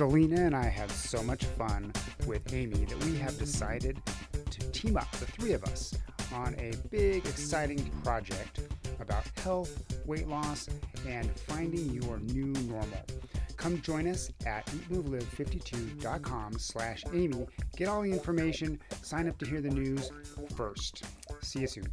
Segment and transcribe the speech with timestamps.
[0.00, 1.92] Galina and I had so much fun
[2.26, 4.00] with Amy that we have decided
[4.48, 5.92] to team up, the three of us,
[6.32, 8.60] on a big, exciting project
[8.98, 10.70] about health, weight loss,
[11.06, 13.04] and finding your new normal.
[13.58, 17.46] Come join us at eatmovelive52.com slash Amy.
[17.76, 20.10] Get all the information, sign up to hear the news
[20.56, 21.04] first.
[21.42, 21.92] See you soon.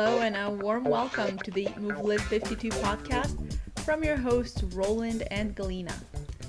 [0.00, 5.24] Hello and a warm welcome to the Move Live 52 podcast from your hosts Roland
[5.32, 5.92] and Galina.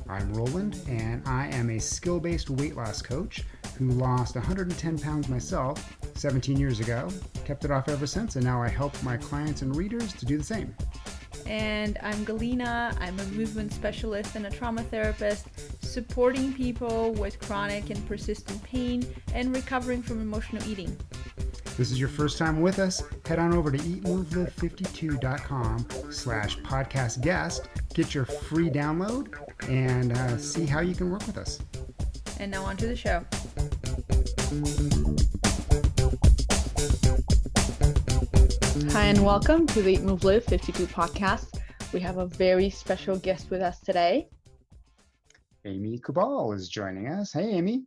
[0.08, 3.42] I'm Roland, and I am a skill based weight loss coach
[3.76, 7.10] who lost 110 pounds myself 17 years ago,
[7.44, 10.38] kept it off ever since, and now I help my clients and readers to do
[10.38, 10.76] the same.
[11.48, 12.96] And I'm Galina.
[13.02, 15.48] I'm a movement specialist and a trauma therapist,
[15.84, 20.96] supporting people with chronic and persistent pain and recovering from emotional eating.
[21.78, 27.70] this is your first time with us, head on over to eatmovelive52.com slash podcast guest,
[27.94, 29.36] get your free download,
[29.70, 31.60] and uh, see how you can work with us.
[32.40, 33.24] And now on to the show.
[38.94, 41.62] Hi, and welcome to the Eat Move Live 52 podcast.
[41.94, 44.28] We have a very special guest with us today.
[45.66, 47.32] Amy Kubal is joining us.
[47.32, 47.84] Hey, Amy.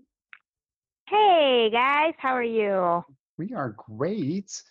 [1.09, 3.05] Hey guys, how are you?
[3.39, 4.63] We are great.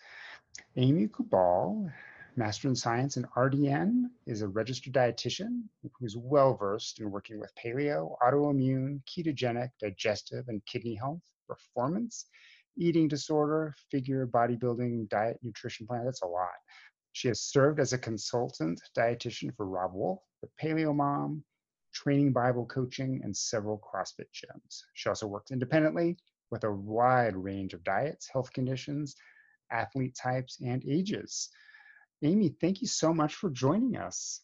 [0.76, 1.92] Amy Kubal,
[2.34, 5.64] Master in Science in RDN, is a registered dietitian
[5.98, 12.24] who's well versed in working with paleo, autoimmune, ketogenic, digestive, and kidney health, performance,
[12.78, 16.06] eating disorder, figure, bodybuilding, diet, nutrition plan.
[16.06, 16.48] That's a lot.
[17.12, 21.44] She has served as a consultant dietitian for Robb Wolf, the Paleo Mom,
[21.92, 24.84] training Bible coaching, and several CrossFit gyms.
[24.94, 26.16] She also works independently
[26.50, 29.14] with a wide range of diets, health conditions,
[29.72, 31.48] athlete types, and ages.
[32.22, 34.40] Amy, thank you so much for joining us.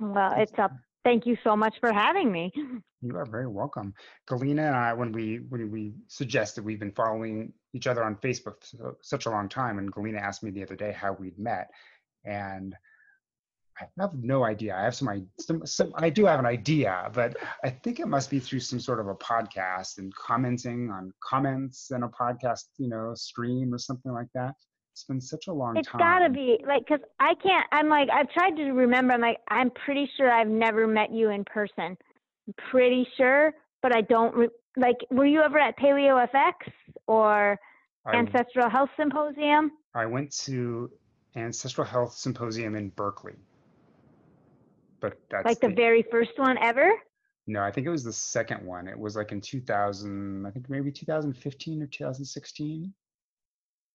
[0.00, 0.70] Well, it's a
[1.04, 2.52] thank you so much for having me.
[3.02, 3.94] You are very welcome.
[4.28, 8.62] Galina and I, when we when we suggested we've been following each other on Facebook
[8.76, 11.70] for such a long time, and Galina asked me the other day how we'd met,
[12.26, 12.76] and
[13.80, 14.76] I have no idea.
[14.76, 18.30] I have some, some, some I do have an idea, but I think it must
[18.30, 22.88] be through some sort of a podcast and commenting on comments in a podcast, you
[22.88, 24.54] know, stream or something like that.
[24.92, 26.00] It's been such a long It's time.
[26.00, 27.66] It's gotta be like, cause I can't.
[27.72, 29.14] I'm like, I've tried to remember.
[29.14, 31.96] I'm like, I'm pretty sure I've never met you in person.
[32.46, 33.52] I'm pretty sure,
[33.82, 34.34] but I don't.
[34.34, 36.52] Re- like, were you ever at Paleo FX
[37.06, 37.58] or
[38.04, 39.72] I, Ancestral Health Symposium?
[39.94, 40.90] I went to
[41.36, 43.36] Ancestral Health Symposium in Berkeley.
[45.00, 46.92] But that's Like the very first one ever?
[47.46, 48.86] No, I think it was the second one.
[48.86, 52.92] It was like in 2000, I think maybe 2015 or 2016.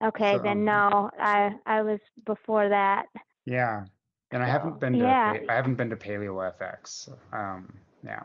[0.04, 1.10] Okay, So, um, then no.
[1.20, 3.06] I I was before that.
[3.46, 3.86] Yeah.
[4.32, 5.38] And I haven't been to Yeah.
[5.48, 7.10] I haven't been to Paleo FX.
[7.32, 7.72] Um,
[8.04, 8.24] yeah.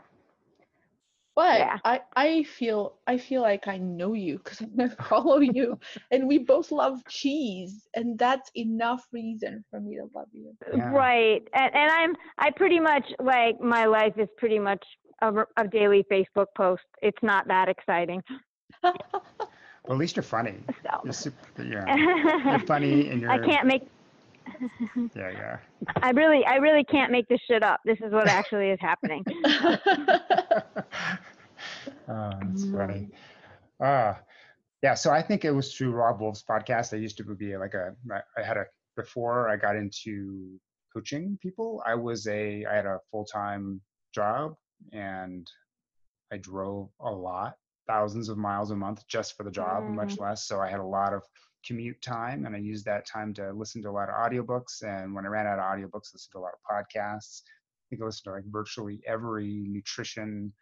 [1.35, 1.77] But Yeah.
[1.85, 5.79] I, I feel I feel like I know you because I follow you,
[6.11, 10.53] and we both love cheese, and that's enough reason for me to love you.
[10.75, 10.91] Yeah.
[10.91, 11.41] Right.
[11.53, 14.83] And, and I'm I pretty much like my life is pretty much
[15.21, 16.83] a, a daily Facebook post.
[17.01, 18.21] It's not that exciting.
[18.83, 20.55] Well, at least you're funny.
[20.83, 21.95] So You're super, yeah.
[22.51, 23.83] You're funny and you're I can't make
[25.15, 25.57] yeah, yeah.
[26.01, 27.79] I really I really can't make this shit up.
[27.85, 29.23] This is what actually is happening.
[32.07, 33.09] oh, that's funny.
[33.79, 34.13] Uh,
[34.83, 36.93] yeah, so I think it was through Robb Wolf's podcast.
[36.93, 37.95] I used to be like a,
[38.37, 38.65] I had a,
[38.95, 40.59] before I got into
[40.93, 43.81] coaching people, I was a, I had a full time
[44.13, 44.55] job
[44.91, 45.47] and
[46.31, 47.55] I drove a lot,
[47.87, 50.47] thousands of miles a month just for the job, much less.
[50.47, 51.21] So I had a lot of
[51.65, 54.83] commute time and I used that time to listen to a lot of audiobooks.
[54.83, 57.41] And when I ran out of audiobooks, I listened to a lot of podcasts.
[57.45, 60.53] I think I listened to like virtually every nutrition,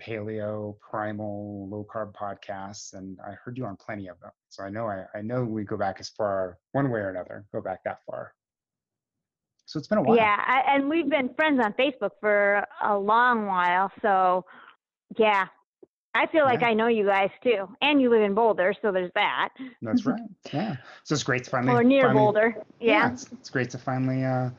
[0.00, 4.32] paleo, primal, low carb podcasts, and I heard you on plenty of them.
[4.48, 7.44] So I know I, I know we go back as far one way or another,
[7.52, 8.34] go back that far.
[9.66, 10.16] So it's been a while.
[10.16, 13.90] Yeah, I, and we've been friends on Facebook for a long while.
[14.02, 14.44] So
[15.16, 15.46] yeah.
[16.14, 16.68] I feel like Yeah.
[16.68, 17.68] I know you guys too.
[17.80, 19.50] And you live in Boulder, so there's that.
[19.80, 20.20] That's right.
[20.52, 20.76] Yeah.
[21.04, 22.56] So it's great to finally Or near finally- Boulder.
[22.80, 23.12] Yeah.
[23.12, 24.50] it's, it's great to finally uh,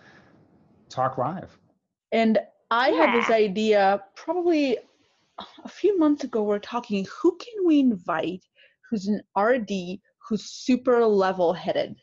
[0.89, 1.55] talk live.
[2.11, 2.39] And
[2.71, 4.77] I had this idea probably
[5.63, 6.43] a few months ago.
[6.43, 8.43] We're talking who can we invite
[8.89, 11.95] who's an RD who's super level headed?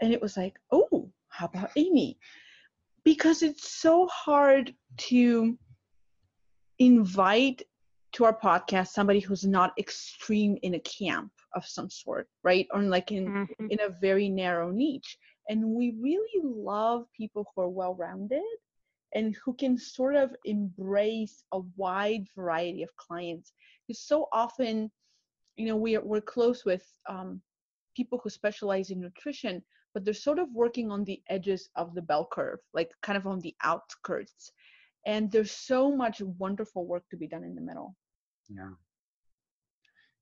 [0.00, 2.18] And it was like, oh, how about Amy?
[3.04, 4.74] Because it's so hard
[5.08, 5.56] to
[6.78, 7.62] invite
[8.12, 12.66] to our podcast somebody who's not extreme in a camp of some sort, right?
[12.72, 13.70] Or like in Mhm.
[13.70, 15.18] in a very narrow niche.
[15.48, 18.42] And we really love people who are well-rounded
[19.14, 23.52] and who can sort of embrace a wide variety of clients.
[23.86, 24.90] Because so often,
[25.56, 27.40] you know, we're we're close with um,
[27.96, 29.64] people who specialize in nutrition,
[29.94, 33.26] but they're sort of working on the edges of the bell curve, like kind of
[33.26, 34.52] on the outskirts.
[35.06, 37.94] And there's so much wonderful work to be done in the middle.
[38.48, 38.70] Yeah.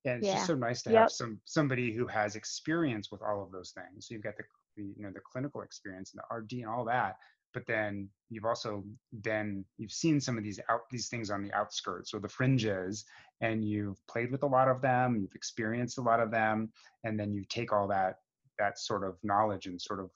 [0.04, 0.34] Yeah, it's Yeah.
[0.34, 1.00] just so nice to Yep.
[1.00, 4.06] have some somebody who has experience with all of those things.
[4.06, 4.44] So you've got the,
[4.76, 7.16] the you know the clinical experience and the RD and all that,
[7.52, 11.52] but then you've also then you've seen some of these out these things on the
[11.52, 13.04] outskirts or the fringes,
[13.40, 16.70] and you've played with a lot of them, you've experienced a lot of them,
[17.02, 18.20] and then you take all that
[18.60, 20.10] that sort of knowledge and sort of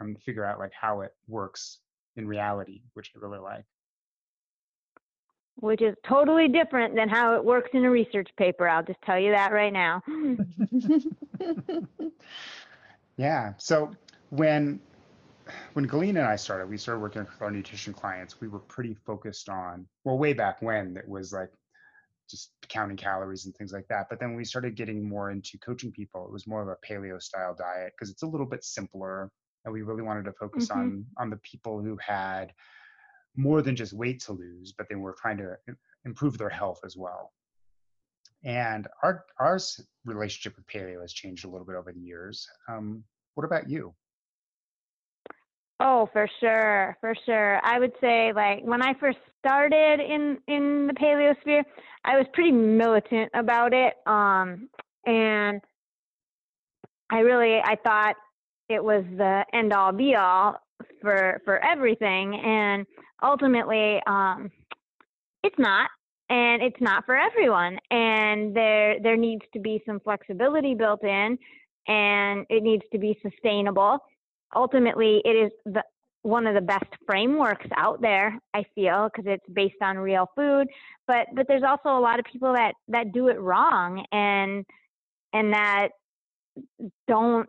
[0.00, 1.80] um, figure out like how it works
[2.16, 3.64] in reality, which I really like.
[5.60, 8.68] Which is totally different than how it works in a research paper.
[8.68, 10.02] I'll just tell you that right now.
[13.16, 13.54] Yeah.
[13.58, 13.90] So
[14.30, 14.80] when
[15.72, 18.40] when Galina and I started, we started working with our nutrition clients.
[18.40, 21.50] We were pretty focused on well, way back when it was like
[22.30, 24.06] just counting calories and things like that.
[24.08, 26.76] But then when we started getting more into coaching people, it was more of a
[26.86, 29.32] paleo style diet because it's a little bit simpler,
[29.64, 30.76] and we really wanted to focus Mhm.
[30.76, 32.52] on on the people who had
[33.36, 35.56] more than just weight to lose, but they were trying to
[36.04, 37.32] improve their health as well.
[38.44, 39.58] And our our
[40.04, 42.46] relationship with paleo has changed a little bit over the years.
[42.68, 43.04] Um,
[43.34, 43.94] what about you?
[45.80, 47.60] Oh, for sure, for sure.
[47.64, 51.62] I would say like when I first started in in the paleosphere,
[52.04, 53.94] I was pretty militant about it.
[54.06, 54.68] Um
[55.06, 55.60] and
[57.10, 58.16] I really I thought
[58.68, 60.60] it was the end all be all
[61.00, 62.86] for for everything and
[63.22, 64.50] ultimately um
[65.42, 65.90] it's not
[66.30, 71.38] and it's not for everyone and there there needs to be some flexibility built in
[71.86, 73.98] and it needs to be sustainable.
[74.54, 75.82] Ultimately it is the
[76.22, 80.66] one of the best frameworks out there i feel because it's based on real food
[81.06, 84.66] but but there's also a lot of people that that do it wrong and
[85.32, 85.88] and that
[87.06, 87.48] don't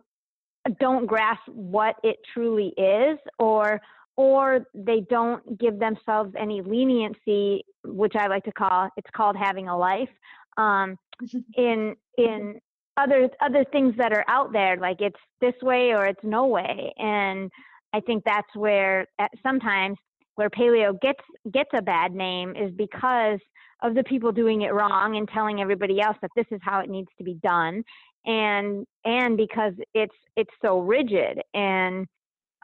[0.79, 3.81] don't grasp what it truly is or
[4.15, 9.67] or they don't give themselves any leniency which i like to call it's called having
[9.67, 10.09] a life.
[10.57, 10.97] Um,
[11.55, 12.59] in in
[12.97, 16.93] other other things that are out there like it's this way or it's no way.
[16.97, 17.51] And
[17.93, 19.97] i think that's where at sometimes
[20.35, 23.39] where paleo gets gets a bad name is because
[23.81, 26.89] of the people doing it wrong and telling everybody else that this is how it
[26.89, 27.83] needs to be done
[28.25, 32.05] and and because it's it's so rigid and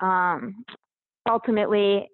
[0.02, 0.64] um
[1.30, 2.08] ultimately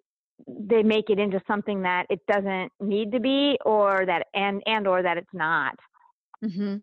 [0.48, 4.88] they make it into something that it doesn't need to be or that and and
[4.88, 5.76] or that it's not.
[6.44, 6.78] Hmm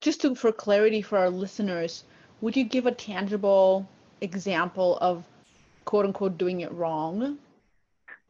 [0.00, 2.04] Just to, for clarity for our listeners,
[2.40, 3.88] would you give a tangible
[4.20, 5.24] example of
[5.84, 7.38] quote unquote doing it wrong?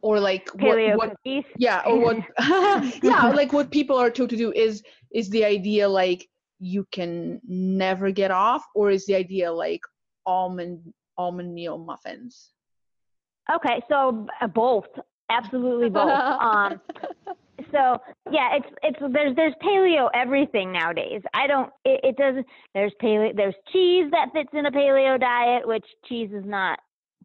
[0.01, 1.17] Or like what, paleo what
[1.57, 2.17] yeah, or what
[3.03, 6.29] yeah, like what people are told to do is is the idea like
[6.59, 9.81] you can never get off, or is the idea like
[10.25, 12.51] almond almond meal muffins?
[13.53, 14.87] Okay, so uh, both,
[15.29, 16.09] absolutely both.
[16.41, 16.81] um,
[17.71, 17.99] so
[18.31, 21.21] yeah, it's it's there's there's paleo everything nowadays.
[21.33, 25.67] I don't it, it doesn't there's paleo there's cheese that fits in a paleo diet,
[25.67, 26.79] which cheese is not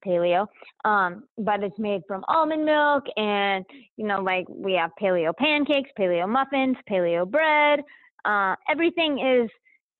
[0.06, 0.46] paleo,
[0.84, 3.64] um, but it's made from almond milk, and
[3.96, 7.80] you know like we have paleo pancakes, paleo muffins, paleo bread.
[8.24, 9.50] Uh, everything is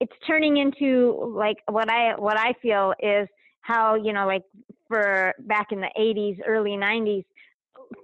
[0.01, 3.29] it's turning into like what I what I feel is
[3.63, 4.43] how you know like
[4.89, 7.25] for back in the 80s, early 90s,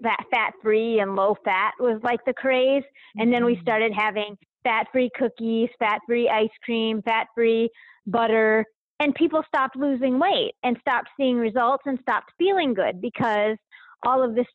[0.03, 2.85] fat fat free and low fat was like the craze,
[3.17, 7.71] and then we started having fat free cookies, fat free ice cream, fat free
[8.07, 8.65] butter,
[9.01, 13.57] and people stopped losing weight and stopped seeing results and stopped feeling good because
[14.05, 14.47] all of this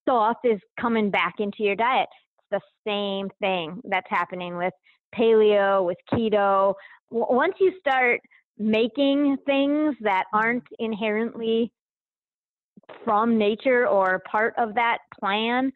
[0.00, 2.08] stuff is coming back into your diet.
[2.50, 4.72] It's the same thing that's happening with
[5.16, 6.74] paleo, with keto.
[7.10, 8.20] W- once you start
[8.58, 11.72] making things that aren't inherently
[13.04, 15.72] from nature or part of that plan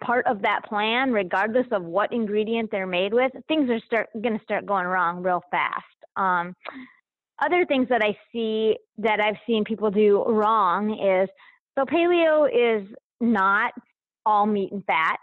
[0.00, 4.36] part of that plan regardless of what ingredient they're made with things are start going
[4.38, 5.84] to start going wrong real fast
[6.16, 6.54] um,
[7.42, 11.28] other things that i see that i've seen people do wrong is
[11.76, 12.86] so paleo is
[13.20, 13.72] not
[14.24, 15.16] all meat and fat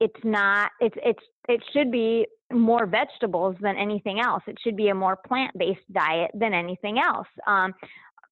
[0.00, 4.88] it's not it's it's it should be more vegetables than anything else it should be
[4.88, 7.72] a more plant-based diet than anything else um,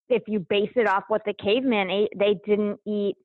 [0.09, 3.17] if you base it off what the cavemen ate they didn't eat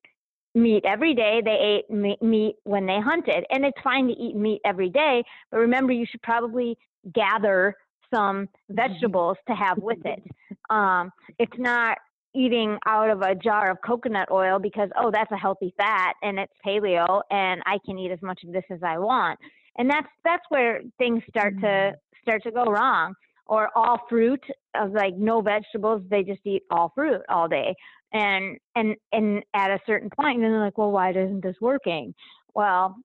[0.58, 1.40] meat every day.
[1.44, 3.44] They ate meat when they hunted.
[3.50, 6.76] And it's fine to eat meat every day, but remember, you should probably
[7.14, 7.74] gather
[8.12, 10.22] some vegetables to have with it.
[10.70, 11.96] Um, it's not
[12.34, 16.38] eating out of a jar of coconut oil because, oh, that's a healthy fat and
[16.38, 19.38] it's paleo and I can eat as much of this as I want.
[19.78, 23.14] And that's that's where things start to start to go wrong.
[23.46, 24.44] Or all fruit
[24.74, 27.74] of like no vegetables, they just eat all fruit all day.
[28.12, 32.14] And and and at a certain point then they're like well why isn't this working?
[32.54, 32.96] Well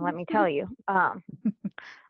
[0.00, 1.22] let me tell you um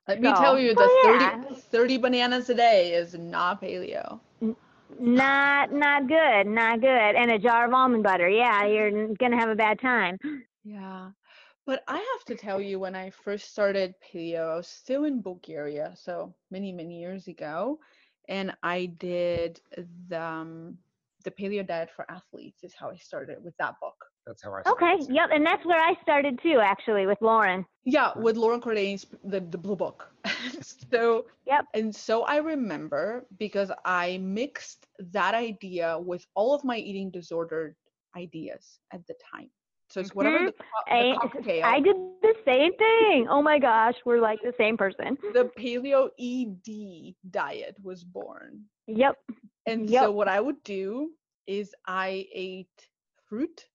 [0.08, 4.20] Let me tell you, the well, 30, 30 bananas a day is not paleo.
[5.00, 6.88] not not good not good.
[7.16, 8.28] And a jar of almond butter.
[8.28, 10.18] Yeah you're gonna have a bad time.
[10.64, 11.10] Yeah.
[11.66, 15.20] But I have to tell you, when I first started paleo, I was still in
[15.20, 17.80] Bulgaria, so many, many years ago.
[18.28, 19.60] And I did
[20.08, 20.78] the, um,
[21.24, 23.96] the paleo diet for athletes, is how I started with that book.
[24.26, 24.62] That's how I.
[24.62, 25.14] Started Okay started.
[25.14, 29.40] yep and that's where i started too actually with Loren Yeah, with Loren Cordain's the,
[29.40, 30.10] the blue book.
[30.92, 31.64] so Yep.
[31.74, 37.76] and so I remember because I mixed that idea with all of my eating disordered
[38.16, 39.50] ideas at the time.
[39.88, 40.44] So it's whatever Mhm.
[40.44, 44.40] the, co- I, the cocktail, I did the same thing oh my gosh we're like
[44.42, 48.68] the same person the paleo ED diet was born.
[48.86, 49.16] yep
[49.66, 49.90] And Yep.
[49.90, 51.12] so what I would do
[51.46, 52.88] is I ate
[53.26, 53.68] fruit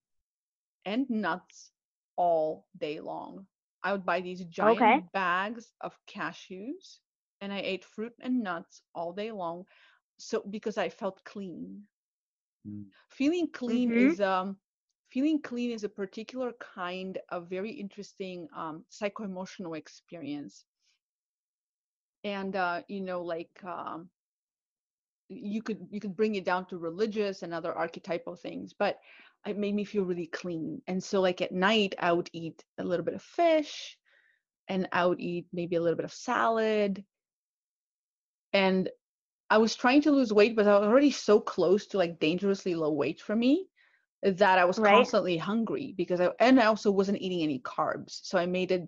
[0.86, 1.72] and nuts
[2.16, 3.48] all day long.
[3.84, 5.14] I would buy these giant Okay.
[5.14, 7.00] bags of cashews
[7.42, 9.66] and I ate fruit and nuts all day long.
[10.18, 11.88] So because I felt clean.
[12.68, 12.86] Mm.
[13.10, 13.92] Feeling clean Mhm.
[13.92, 14.61] is um
[15.12, 20.64] feeling clean is a particular kind of very interesting um psycho-emotional experience.
[22.24, 24.10] And uh, you know, like um
[25.30, 29.00] you could you could bring it down to religious and other archetypal things but
[29.48, 30.82] it made me feel really clean.
[30.88, 33.98] And so like at night i would eat a little bit of fish
[34.68, 37.04] and i would eat maybe a little bit of salad.
[38.54, 38.90] And
[39.50, 42.76] i was trying to lose weight but i was already so close to like dangerously
[42.76, 43.68] low weight for me
[44.24, 44.96] that i was Right.
[44.96, 48.88] constantly hungry because i and i also wasn't eating any carbs so i made it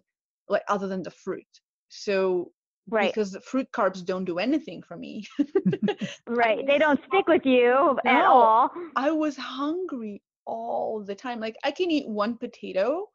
[0.50, 1.48] like other than the fruit
[1.90, 2.52] so
[2.90, 5.26] right because the fruit carbs don't do anything for me
[6.28, 11.40] right they don't stick with you at all I was hungry all the time.
[11.40, 13.10] Like I can eat one potato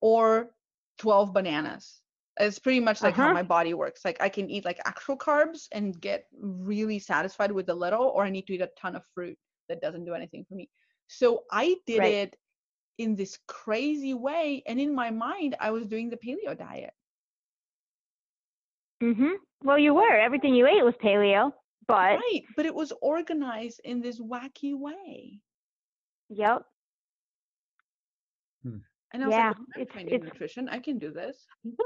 [0.00, 0.50] or
[0.98, 2.00] 12 bananas.
[2.38, 3.34] It's pretty much like how Uh-huh.
[3.34, 4.04] my body works.
[4.04, 8.24] Like I can eat like actual carbs and get really satisfied with a little, or
[8.24, 9.36] I need to eat a ton of fruit
[9.68, 10.68] that doesn't do anything for me.
[11.12, 12.14] So I did Right.
[12.14, 12.36] it
[12.98, 14.62] in this crazy way.
[14.66, 16.94] And in my mind, I was doing the paleo diet.
[19.02, 19.32] Mm-hmm.
[19.64, 20.14] Well, you were.
[20.16, 21.52] Everything you ate was paleo,
[21.88, 22.42] but Right.
[22.56, 25.40] But it was organized in this wacky way.
[26.28, 26.62] yep.
[29.12, 30.68] And I was Yeah, like, "Well, I'm it's- trained in it's- nutrition.
[30.68, 31.46] I can do this.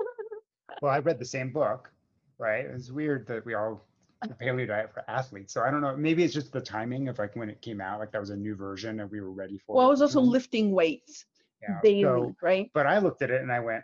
[0.83, 1.91] Well, I read the same book,
[2.37, 2.67] right?
[2.67, 3.87] It's weird that we all
[4.23, 5.53] the paleo diet for athletes.
[5.53, 5.97] So I don't know.
[5.97, 8.01] Maybe it's just the timing of like when it came out.
[8.01, 9.77] Like that was a new version, and we were ready for.
[9.77, 10.29] Well, I it, was also know?
[10.29, 11.27] lifting weights
[11.63, 12.71] Yeah, daily, so- right?
[12.75, 13.83] but I looked at it and I went,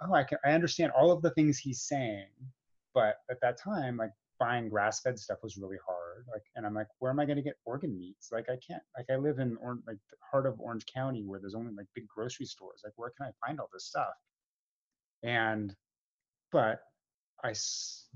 [0.00, 2.26] oh, I can I understand all of the things he's saying,
[2.94, 6.24] but at that time, like buying grass-fed stuff was really hard.
[6.32, 8.30] Like, and I'm like, where am I going to get organ meats?
[8.32, 8.82] Like, I can't.
[8.96, 11.86] Like, I live in or- like the heart of Orange County where there's only like
[11.94, 12.80] big grocery stores.
[12.82, 14.14] Like, where can I find all this stuff?
[15.22, 15.76] And,
[16.50, 16.80] but
[17.44, 18.06] I, s-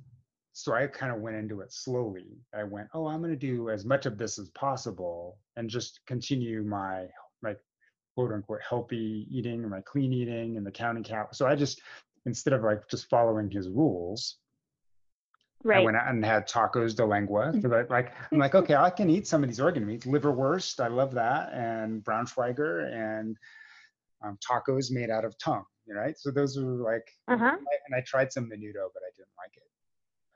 [0.59, 2.39] so I kind of went into it slowly.
[2.55, 6.01] I went, oh, I'm going to do as much of this as possible and just
[6.07, 7.05] continue my
[7.43, 7.59] like
[8.15, 11.35] quote unquote healthy eating and my clean eating and the counting cap.
[11.35, 11.83] So I just
[12.25, 14.39] instead of like just following his rules,
[15.63, 15.83] Right.
[15.83, 17.53] I went out and had tacos de lengua.
[17.63, 20.07] But like I'm like, okay, I can eat some of these organ meats.
[20.07, 23.37] Liverwurst, I love that, and Braunschweiger and
[24.25, 25.65] um, tacos made out of tongue.
[25.87, 26.19] Right.
[26.19, 27.57] So those were like, Uh huh.
[27.59, 29.65] And I tried some menudo, but I didn't like it.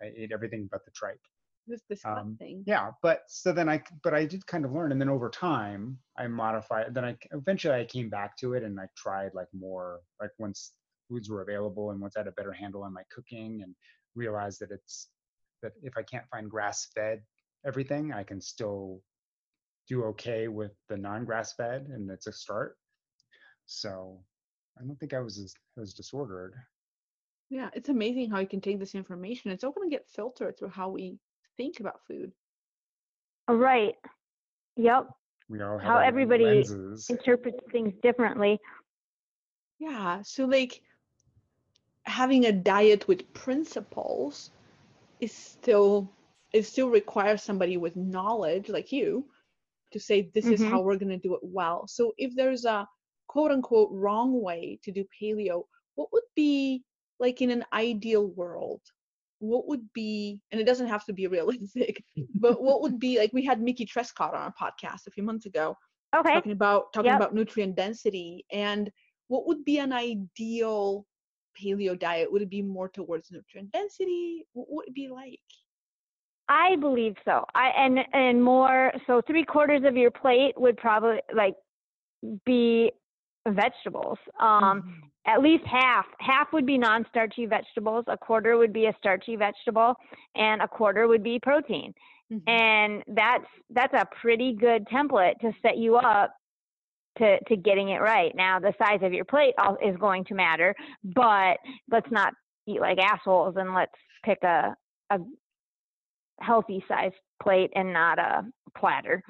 [0.02, 1.20] I ate everything but the tripe.
[1.66, 2.64] This this Um, thing.
[2.66, 5.98] Yeah, but so then I, but I did kind of learn, and then over time
[6.16, 6.94] I modified.
[6.94, 10.72] Then I eventually I came back to it, and I tried like more, like once
[11.08, 13.74] foods were available, and once I had a better handle on my cooking, and
[14.14, 15.10] realized that it's
[15.62, 17.22] that if I can't find grass-fed
[17.66, 19.02] everything, I can still
[19.86, 22.78] do okay with the non-grass-fed, and it's a start.
[23.66, 24.24] So
[24.78, 26.54] I don't think I was as, as disordered.
[27.50, 29.50] Yeah, it's amazing how you can take this information.
[29.50, 31.18] It's all going to get filtered through how we
[31.56, 32.32] think about food.
[33.48, 33.96] Right.
[34.76, 35.08] Yep.
[35.48, 37.10] We all have How our own everybody lenses.
[37.10, 38.60] Interprets things differently.
[39.80, 40.80] Yeah, so like
[42.04, 44.50] having a diet with principles
[45.20, 46.08] is still
[46.52, 49.24] it still requires somebody with knowledge like you
[49.92, 50.68] to say this is Mhm.
[50.68, 51.86] how we're going to do it well.
[51.86, 52.88] So if there's a
[53.26, 56.84] quote unquote wrong way to do paleo, what would be
[57.20, 58.80] like in an ideal world?
[59.40, 63.32] What would be, and it doesn't have to be realistic, but what would be like
[63.32, 65.76] we had Mickey Trescott on our podcast a few months ago
[66.16, 66.34] Okay.
[66.34, 67.20] talking about talking Yep.
[67.20, 68.90] about nutrient density and
[69.28, 71.06] what would be an ideal
[71.60, 72.30] paleo diet?
[72.32, 74.44] Would it be more towards nutrient density?
[74.52, 75.40] What would it be like?
[76.48, 77.44] I believe so.
[77.54, 81.54] I and and more so three quarters of your plate would probably like
[82.44, 82.92] be
[83.48, 84.18] vegetables.
[84.40, 85.09] Um Mhm.
[85.26, 89.94] At least half half would be non-starchy vegetables, a quarter would be a starchy vegetable,
[90.34, 91.94] and a quarter would be protein.
[92.30, 92.48] Mhm.
[92.48, 96.34] And that's that's a pretty good template to set you up
[97.18, 98.34] to to getting it right.
[98.34, 100.74] Now the size of your plate is going to matter,
[101.04, 101.58] but
[101.90, 102.32] let's not
[102.66, 103.92] eat like assholes and let's
[104.24, 104.74] pick a
[105.10, 105.18] a
[106.40, 108.44] healthy sized plate and not a
[108.76, 109.22] platter.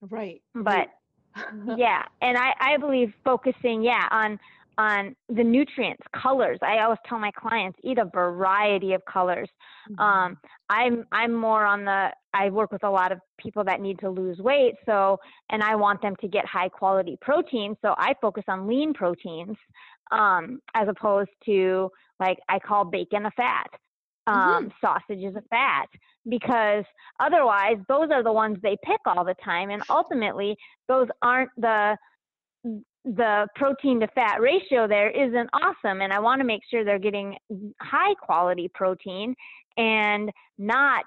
[0.00, 0.42] Right.
[0.54, 0.88] But
[1.76, 4.38] yeah, and I I believe focusing yeah on
[4.78, 6.58] on the nutrients, colors.
[6.62, 9.48] I always tell my clients eat a variety of colors.
[9.98, 10.38] Um,
[10.70, 14.10] I'm I'm more on the I work with a lot of people that need to
[14.10, 15.18] lose weight, so
[15.50, 19.56] and I want them to get high quality protein, so I focus on lean proteins
[20.10, 23.68] um, as opposed to like I call bacon a fat,
[24.26, 25.86] um, sausage is a fat
[26.28, 26.84] because
[27.18, 30.56] otherwise those are the ones they pick all the time, and ultimately
[30.88, 31.96] those aren't the
[33.04, 37.00] the protein to fat ratio there isn't awesome and i want to make sure they're
[37.00, 37.36] getting
[37.80, 39.34] high quality protein
[39.76, 41.04] and not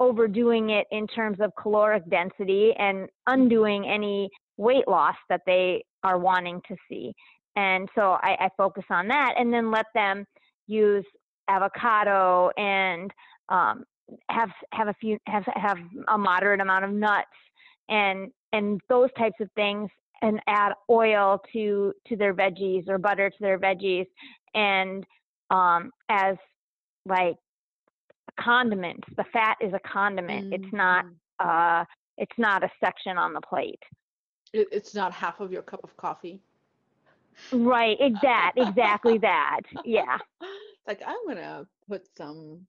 [0.00, 6.18] overdoing it in terms of caloric density and undoing any weight loss that they are
[6.18, 7.12] wanting to see.
[7.56, 10.26] And so i, I focus on that and then let them
[10.66, 11.04] use
[11.48, 13.10] avocado and
[13.48, 13.84] um,
[14.30, 17.26] have have a few have have a moderate amount of nuts
[17.88, 19.88] and and those types of things
[20.22, 24.06] and add oil to to their veggies or butter to their veggies
[24.54, 25.04] and
[25.50, 26.36] um as
[27.04, 27.36] like
[28.40, 29.06] condiments.
[29.16, 30.52] The fat is a condiment.
[30.52, 31.04] It's not
[31.38, 31.84] uh
[32.18, 33.82] it's not a section on the plate.
[34.52, 36.40] It, it's not half of your cup of coffee.
[37.52, 40.18] right exact exactly that yeah.
[40.86, 42.66] Like I'm gonna put some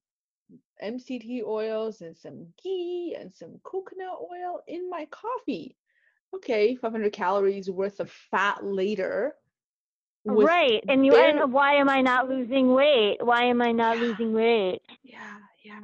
[0.83, 5.75] MCT oils and some ghee and some coconut oil in my coffee.
[6.35, 9.35] Okay, 500 calories worth of fat later.
[10.25, 13.97] right and you bare- and why am i not losing weight why am i not
[13.97, 14.03] Yeah.
[14.03, 15.79] losing weight Yeah, yeah.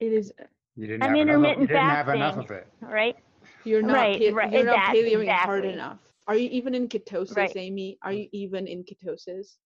[0.00, 0.32] It is.
[0.76, 1.26] You didn't I'm have enough.
[1.26, 2.66] You intermittent didn't have enough of it.
[2.82, 3.16] right
[3.64, 3.94] You're not.
[3.94, 5.98] Right, pa- right, You're not exact- paleoing hard enough.
[6.28, 7.56] Are you even in ketosis, Right.
[7.56, 7.98] Amy?
[8.02, 9.56] Are you even in ketosis?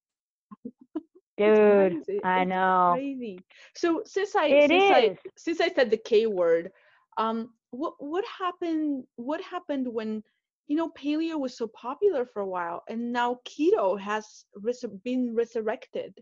[1.37, 2.21] dude crazy.
[2.23, 3.41] i It's know Crazy.
[3.75, 6.71] So since I It since I since I said the K word,
[7.19, 9.05] um, what what happened?
[9.17, 10.23] What happened when
[10.69, 15.35] you know paleo was so popular for a while, and now keto has res- been
[15.35, 16.15] resurrected,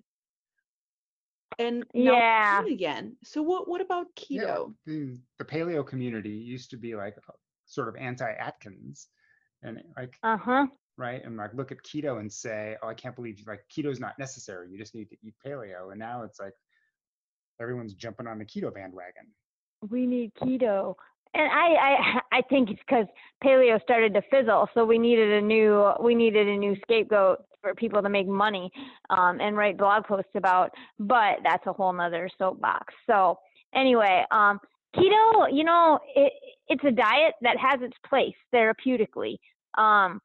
[1.58, 2.62] and now Yeah.
[2.66, 3.16] again.
[3.24, 4.74] So what what about Yeah, keto?
[4.86, 7.32] the, the paleo community used to be like uh,
[7.66, 9.08] sort of anti-Atkins,
[9.62, 10.66] and like uh-huh
[10.98, 14.00] right, and like look at keto and say, oh, I can't believe you like keto's
[14.00, 14.70] not necessary.
[14.70, 16.54] You just need to eat paleo, and now it's like
[17.60, 19.26] everyone's jumping on the keto bandwagon.
[19.90, 20.94] we need keto
[21.34, 23.06] and i i i think it's because
[23.44, 27.74] paleo started to fizzle so we needed a new we needed a new scapegoat for
[27.74, 28.70] people to make money
[29.10, 33.38] um, and write blog posts about but that's a whole nother soapbox so
[33.74, 34.58] anyway um,
[34.96, 36.32] keto you know it,
[36.68, 39.36] it's a diet that has its place therapeutically
[39.78, 40.20] um,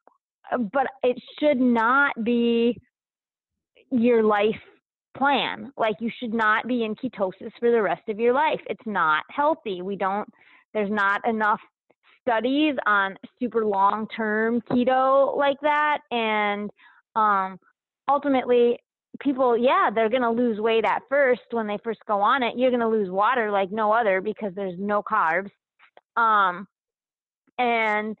[0.72, 2.80] but it should not be
[3.90, 4.60] your life
[5.16, 5.72] plan.
[5.76, 8.60] Like you should not be in ketosis for the rest of your life.
[8.70, 9.82] It's not healthy.
[9.82, 10.28] We don't
[10.78, 11.60] there's not enough
[12.22, 16.70] studies on super long-term keto like that and
[17.16, 17.58] um
[18.08, 18.78] ultimately
[19.20, 22.56] people yeah, they're going to lose weight at first when they first go on it.
[22.56, 25.50] You're going to lose water like no other because there's no carbs.
[26.16, 26.66] Um
[27.58, 28.16] and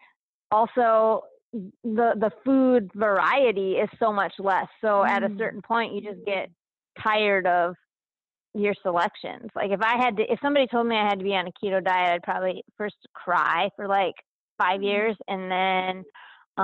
[0.50, 4.66] also the the food variety is so much less.
[4.80, 5.38] So at a Mm.
[5.38, 6.50] certain point you just get
[7.02, 7.74] tired of
[8.54, 9.50] your selections.
[9.54, 11.52] Like if I had to if somebody told me I had to be on a
[11.52, 14.14] keto diet, I'd probably first cry for like
[14.58, 14.84] 5 Mm.
[14.84, 16.04] years and then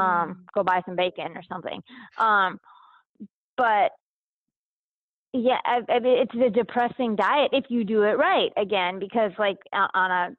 [0.01, 1.81] um go buy some bacon or something.
[2.18, 2.59] Um
[3.57, 3.92] but
[5.33, 9.33] yeah, I, I mean, it's a depressing diet if you do it right again because
[9.38, 10.37] like on a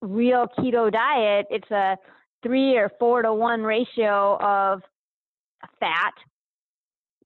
[0.00, 1.96] real keto diet, it's a
[2.44, 4.82] 3 or 4 to 1 ratio of
[5.80, 6.14] fat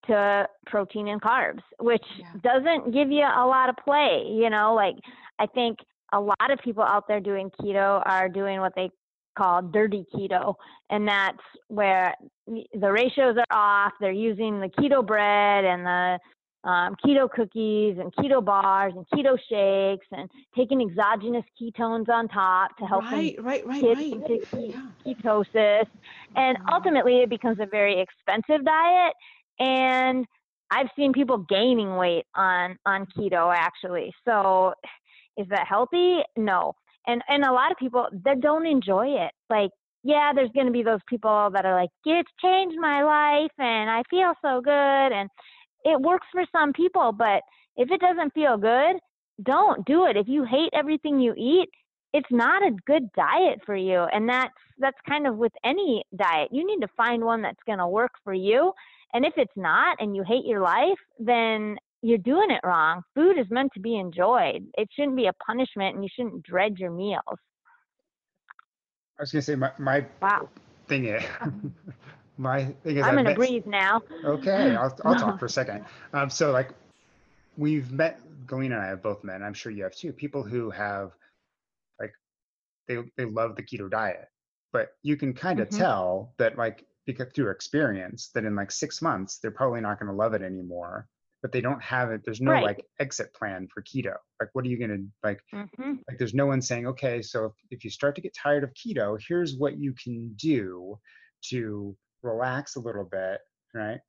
[0.06, 2.26] to protein and carbs, which Yeah.
[2.42, 4.26] doesn't give you a lot of play.
[4.28, 4.96] You know, like
[5.38, 5.78] I think
[6.12, 8.90] a lot of people out there doing keto are doing what they
[9.36, 10.54] call dirty keto,
[10.90, 12.14] and that's where
[12.46, 13.92] the ratios are off.
[14.00, 16.18] They're using the keto bread and the
[16.64, 22.76] um, keto cookies and keto bars and keto shakes and taking exogenous ketones on top
[22.76, 24.12] to help right, them right, right, get right.
[24.12, 24.86] into Yeah.
[25.04, 25.86] ketosis.
[26.36, 29.14] And ultimately, it becomes a very expensive diet.
[29.58, 30.26] And
[30.70, 34.12] I've seen people gaining weight on on keto actually.
[34.26, 34.74] So,
[35.36, 36.20] is that healthy?
[36.36, 36.74] No.
[37.06, 39.32] And and a lot of people that don't enjoy it.
[39.50, 39.70] Like,
[40.04, 43.90] yeah, there's going to be those people that are like, "It's changed my life, and
[43.90, 45.28] I feel so good." And
[45.84, 47.42] it works for some people, but
[47.76, 48.96] if it doesn't feel good,
[49.42, 50.16] don't do it.
[50.16, 51.68] If you hate everything you eat,
[52.12, 54.02] it's not a good diet for you.
[54.12, 56.48] And that's that's kind of with any diet.
[56.52, 58.72] You need to find one that's going to work for you.
[59.14, 63.02] And if it's not and you hate your life, then you're doing it wrong.
[63.14, 64.66] Food is meant to be enjoyed.
[64.76, 67.20] It shouldn't be a punishment and you shouldn't dread your meals.
[69.18, 70.48] I was gonna say my, my Wow.
[70.88, 71.22] thing is
[72.38, 74.02] my thing is I'm going to met- breathe now.
[74.24, 75.84] Okay, I'll I'll talk for a second.
[76.12, 76.70] Um, so like
[77.56, 80.42] we've met Galina and I have both met, and I'm sure you have too, people
[80.42, 81.12] who have
[82.00, 82.12] like
[82.88, 84.26] they they love the keto diet,
[84.72, 85.76] but you can kind of Mhm.
[85.76, 90.10] tell that like because through experience that in like six months they're probably not going
[90.10, 91.06] to love it anymore.
[91.42, 92.22] But they don't have it.
[92.24, 92.62] There's no Right.
[92.62, 94.14] like exit plan for keto.
[94.38, 95.40] Like, what are you gonna like?
[95.52, 98.64] hmm like there's no one saying okay so if, if you start to get tired
[98.64, 100.98] of keto here's what you can do
[101.42, 103.38] to relax a little bit
[103.74, 104.00] right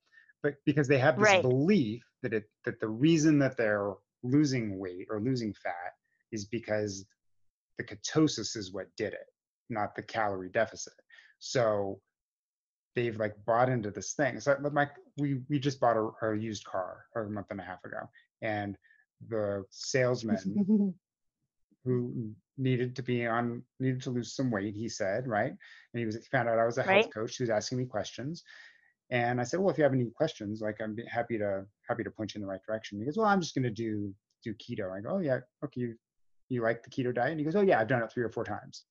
[0.41, 1.41] but because they have this Right.
[1.43, 5.93] belief that it that the reason that they're losing weight or losing fat
[6.31, 7.05] is because
[7.77, 9.27] the ketosis is what did it
[9.69, 10.93] not the calorie deficit
[11.39, 11.99] so
[12.95, 14.39] they've like bought into this thing.
[14.39, 17.63] So like my we we just bought a, a used car a month and a
[17.63, 18.09] half ago
[18.41, 18.77] and
[19.29, 20.37] the salesman
[21.85, 25.51] who needed to be on needed to lose some weight he said right?
[25.51, 27.13] And he was he found out i was a health Right.
[27.13, 28.43] coach he was asking me questions
[29.09, 32.11] and i said well if you have any questions like i'm happy to happy to
[32.11, 32.99] point you in the right direction.
[32.99, 34.91] He goes well i'm just going to do do keto.
[34.95, 35.95] I go oh yeah okay you,
[36.49, 37.31] you like the keto diet?
[37.31, 38.85] And he goes oh yeah i've done it three or four times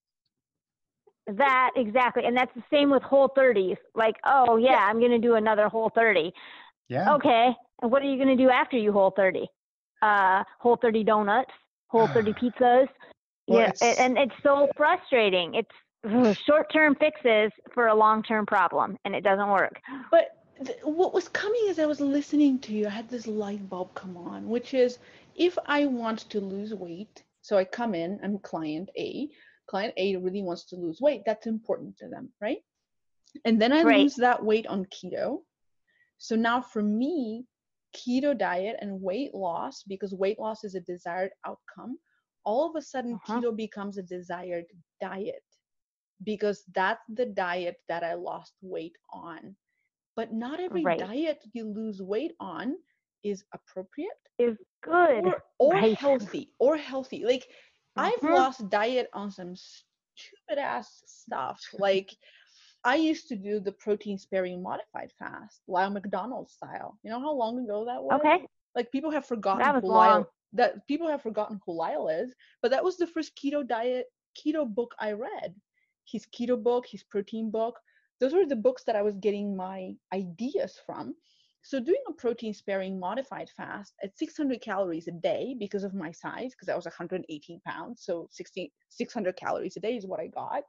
[1.26, 2.24] That exactly.
[2.24, 3.76] And that's the same with whole 30s.
[3.94, 6.32] Like, oh, yeah, I'm going to do another whole 30.
[6.88, 7.54] yeah Okay.
[7.80, 9.46] And what are you going to do after you whole 30?
[10.02, 11.50] Uh, whole 30 donuts,
[11.88, 12.88] whole 30 pizzas.
[13.46, 13.68] Well, yeah.
[13.70, 15.54] it's- And it's so frustrating.
[15.54, 19.80] It's short term fixes for a long term problem, and it doesn't work.
[20.10, 23.68] But th- what was coming as I was listening to you, I had this light
[23.68, 24.98] bulb come on, which is
[25.36, 29.28] if I want to lose weight, so I come in, I'm client A,
[29.68, 32.58] client A really wants to lose weight, that's important to them, right?
[33.44, 34.00] And then I Right.
[34.02, 35.42] lose that weight on keto.
[36.18, 37.46] So now for me,
[37.96, 41.98] keto diet and weight loss, because weight loss is a desired outcome,
[42.44, 43.40] all of a sudden Uh-huh.
[43.40, 44.66] keto becomes a desired
[45.00, 45.42] diet
[46.24, 49.56] because that's the diet that I lost weight on.
[50.14, 50.98] But not every Right.
[50.98, 52.76] diet you lose weight on
[53.24, 55.24] is appropriate Is good.
[55.24, 55.98] or, or Right.
[55.98, 57.24] healthy or healthy.
[57.24, 57.46] Like
[57.96, 58.28] I've Mhm.
[58.28, 61.60] lost diet on some stupid ass stuff.
[61.78, 62.10] Like
[62.84, 66.98] I used to do the protein sparing modified fast, Lyle McDonald's style.
[67.02, 68.20] You know how long ago that was?
[68.20, 68.46] Okay.
[68.74, 70.24] Like people have forgotten That was who long.
[70.24, 74.06] Lyle that people have forgotten who Lyle is, but that was the first keto diet
[74.36, 75.54] keto book I read.
[76.04, 77.78] His keto book, his protein book.
[78.20, 81.14] Those were the books that I was getting my ideas from.
[81.64, 86.10] So doing a protein sparing modified fast at 600 calories a day because of my
[86.10, 90.26] size, because I was 118 pounds, so 60, 600 calories a day is what I
[90.26, 90.64] got,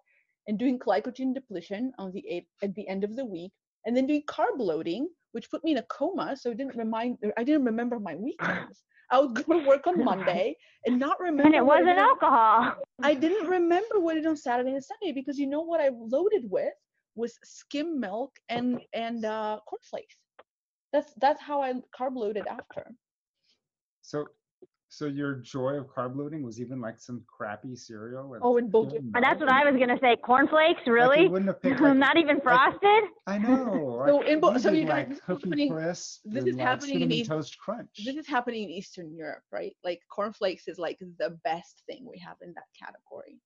[0.48, 3.52] and doing glycogen depletion on the eight, at the end of the week,
[3.86, 7.18] and then doing carb loading, which put me in a coma, so it didn't remind
[7.38, 8.84] I didn't remember my weekends.
[9.10, 11.44] I would go to work on Monday and not remember.
[11.44, 12.76] And it wasn't alcohol.
[13.02, 15.90] I didn't remember what I did on Saturday and Sunday because you know what I
[15.90, 16.74] loaded with
[17.16, 20.16] was skim milk and and uh, cornflakes.
[20.94, 22.86] That's that's how I carb loaded after.
[24.02, 24.26] so
[24.90, 28.72] so your joy of carb loading was even like some crappy cereal with Oh, and
[28.72, 29.50] bulk- skim And that's what?
[29.50, 30.16] I was going to say.
[30.18, 31.28] Cornflakes, Like, really?
[31.28, 33.04] wouldn't have picked like Not even frosted?
[33.26, 34.04] I know.
[34.08, 36.96] So in Bo- so you guys- like this is happening- Crisp this is like, happening
[36.98, 37.90] in Cinnamon East- Toast Crunch.
[38.06, 39.76] This is happening in Eastern Europe, right?
[39.84, 43.40] Like cornflakes is like the best thing we have in that category.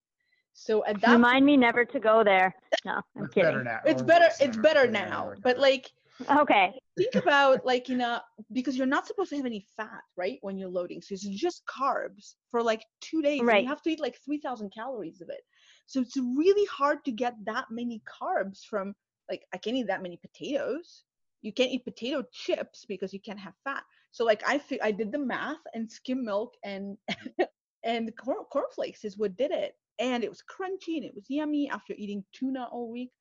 [0.51, 2.53] So at that Remind me never to go there.
[2.83, 3.63] No, I'm it's better kidding.
[3.63, 3.79] now.
[3.85, 5.31] it's better it's now, better now.
[5.43, 5.89] But like
[6.29, 6.73] Okay.
[6.97, 8.19] think about like you know
[8.51, 11.63] because you're not supposed to have any fat right when you're loading so it's just
[11.67, 13.61] carbs for like two days Right.
[13.63, 15.41] you have to eat like 3000 calories of it
[15.85, 18.95] so it's really hard to get that many carbs from
[19.29, 21.03] like i can't eat that many potatoes
[21.43, 24.91] you can't eat potato chips because you can't have fat so like i fi- i
[24.91, 26.97] did the math and skim milk and
[27.83, 31.69] and corn, cornflakes is what did it and it was crunchy and it was yummy
[31.69, 33.11] after eating tuna all week.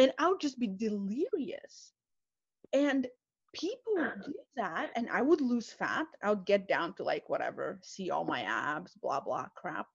[0.00, 1.94] And I would just be delirious.
[2.72, 3.08] And
[3.54, 6.06] people do that, and I would lose fat.
[6.22, 9.88] I would get down to like whatever, see all my abs, blah, blah crap.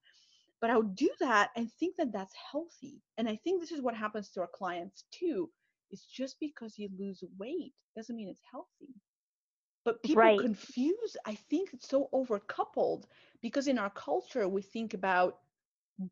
[0.62, 3.04] But I would do that and think that that's healthy.
[3.18, 5.52] And I think this is what happens to our clients too.
[5.92, 8.96] Is just because you lose weight doesn't mean it's healthy.
[9.86, 10.40] But people Right.
[10.40, 13.06] confuse, I think it's so overcoupled
[13.42, 15.45] because in our culture we think about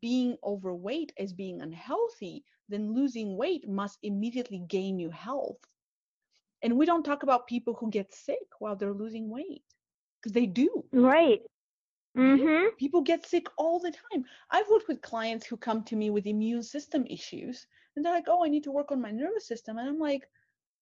[0.00, 5.74] being overweight as being unhealthy, then losing weight must immediately gain you health.
[6.62, 9.74] And we don't talk about people who get sick while they're losing weight
[10.20, 10.88] because they do.
[10.92, 11.42] Right.
[12.16, 12.70] Mhm.
[12.76, 14.24] People get sick all the time.
[14.50, 17.66] I've worked with clients who come to me with immune system issues
[17.96, 19.78] and they're like, oh, I need to work on my nervous system.
[19.78, 20.30] And I'm like,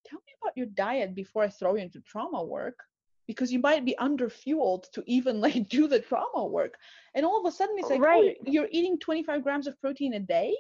[0.05, 2.89] tell me about your diet before I throw you into trauma work
[3.27, 6.75] because you might be underfueled to even like do the trauma work.
[7.15, 10.21] And all of a sudden it's like, oh, you're eating 25 grams of protein a
[10.21, 10.55] day.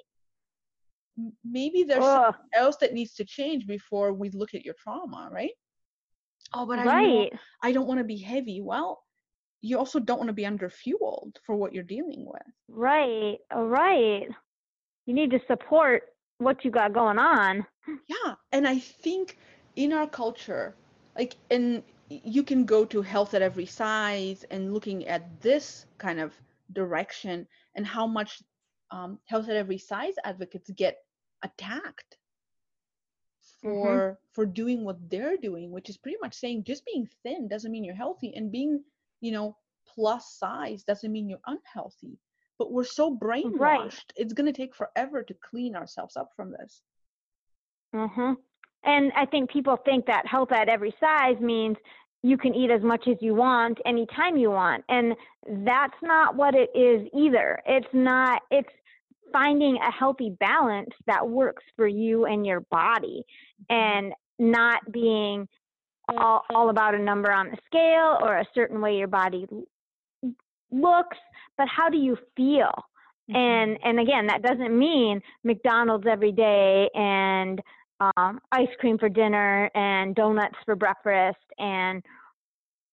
[1.44, 5.50] Maybe there's something else that needs to change before we look at your trauma, right?
[6.54, 7.32] Oh, but I know Right.
[7.62, 8.60] I don't want to be heavy.
[8.60, 9.02] Well,
[9.60, 12.42] you also don't want to be underfueled for what you're dealing with.
[12.68, 13.38] Right.
[13.54, 14.26] All right.
[15.06, 16.04] You need to support
[16.38, 17.66] what you got going on.
[18.08, 19.38] Yeah, and I think
[19.76, 20.74] in our culture,
[21.16, 21.82] like, and
[22.24, 26.32] you can go to health at every size and looking at this kind of
[26.72, 28.42] direction and how much
[28.90, 30.98] um, health at every size advocates get
[31.42, 32.18] attacked
[33.60, 37.70] for for doing what they're doing, which is pretty much saying just being thin doesn't
[37.70, 38.82] mean you're healthy, and being
[39.20, 42.18] you know plus size doesn't mean you're unhealthy.
[42.58, 46.82] But we're so brainwashed; it's going to take forever to clean ourselves up from this.
[47.94, 48.36] Mhm.
[48.84, 51.76] And I think people think that health at every size means
[52.22, 54.84] you can eat as much as you want anytime you want.
[54.88, 55.14] And
[55.66, 57.60] that's not what it is either.
[57.66, 58.68] It's not it's
[59.32, 63.24] finding a healthy balance that works for you and your body
[63.70, 65.48] and not being
[66.08, 69.46] all, all about a number on the scale or a certain way your body
[70.70, 71.16] looks,
[71.56, 72.72] but how do you feel?
[73.30, 73.36] Mm-hmm.
[73.36, 77.62] and and again that doesn't mean mcdonald's every day and
[78.16, 82.02] um, ice cream for dinner and donuts for breakfast and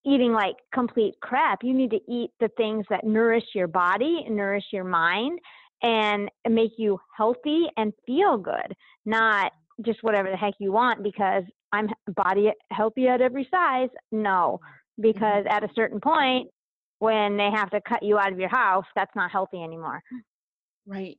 [0.06, 1.60] eating like complete crap.
[1.63, 5.39] You need to eat the things that nourish your body nourish your mind
[5.82, 9.52] and make you healthy and feel good not
[9.86, 14.60] just whatever the heck you want because i'm body healthy at every size no.
[15.02, 16.50] Because at a certain point
[17.00, 20.02] when they have to cut you out of your house that's not healthy anymore.
[20.86, 21.17] Right.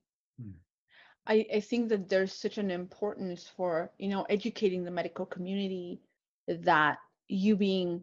[1.27, 6.03] I, I think that there's such an importance for, you know, educating the medical community
[6.49, 8.03] that you being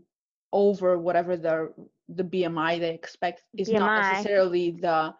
[0.53, 1.73] over whatever the
[2.09, 5.13] the BMI they expect is not necessarily the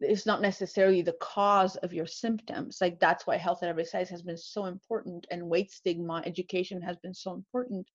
[0.00, 2.78] it's not necessarily the cause of your symptoms.
[2.80, 6.82] Like that's why health at every size has been so important and weight stigma education
[6.82, 7.90] has been so important.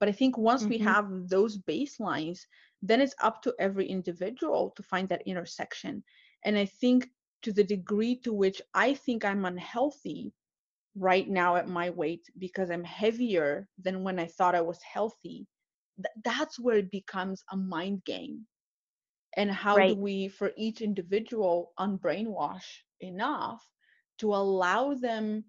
[0.00, 0.80] But I think once we Mhm.
[0.80, 2.40] have those baselines,
[2.82, 6.02] then it's up to every individual to find that intersection.
[6.44, 7.08] And I think
[7.44, 10.34] to the degree to which I think I'm unhealthy
[10.96, 15.46] right now at my weight because I'm heavier than when I thought I was healthy,
[15.96, 18.46] th- that's where it becomes a mind game.
[19.36, 23.68] And how do we, for each individual, unbrainwash enough
[24.18, 25.44] to allow them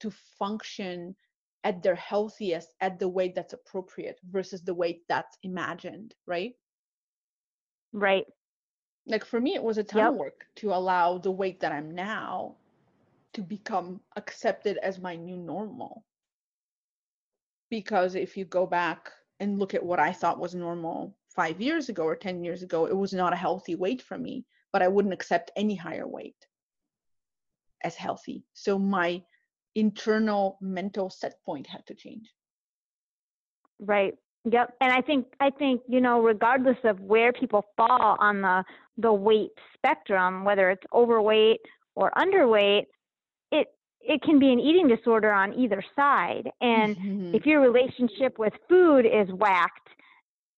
[0.00, 1.16] to function
[1.64, 6.54] at their healthiest at the weight that's appropriate versus the weight that's imagined, right?
[7.92, 8.26] right
[9.06, 10.12] like for me it was a ton Yep.
[10.12, 12.54] of work to allow the weight that i'm now
[13.32, 16.04] to become accepted as my new normal
[17.70, 19.10] because if you go back
[19.40, 22.86] and look at what i thought was normal five years ago or 10 years ago
[22.86, 26.46] it was not a healthy weight for me but i wouldn't accept any higher weight
[27.82, 29.22] as healthy so my
[29.74, 32.28] internal mental set point had to change
[33.84, 34.14] Right.
[34.44, 34.74] Yep.
[34.80, 38.64] And I think I think you know regardless of where people fall on the
[38.98, 41.60] the weight spectrum, whether it's overweight
[41.94, 42.86] or underweight,
[43.52, 43.68] it
[44.00, 46.50] it can be an eating disorder on either side.
[46.60, 47.34] And Mhm.
[47.36, 49.88] if your relationship with food is whacked,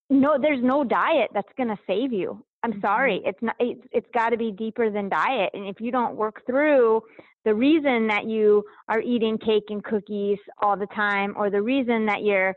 [0.09, 2.43] no, there's no diet that's going to save you.
[2.63, 3.57] I'm sorry, it's not.
[3.61, 5.51] It's, it's got to be deeper than diet.
[5.53, 7.03] And if you don't work through
[7.45, 12.07] the reason that you are eating cake and cookies all the time, or the reason
[12.07, 12.55] that you're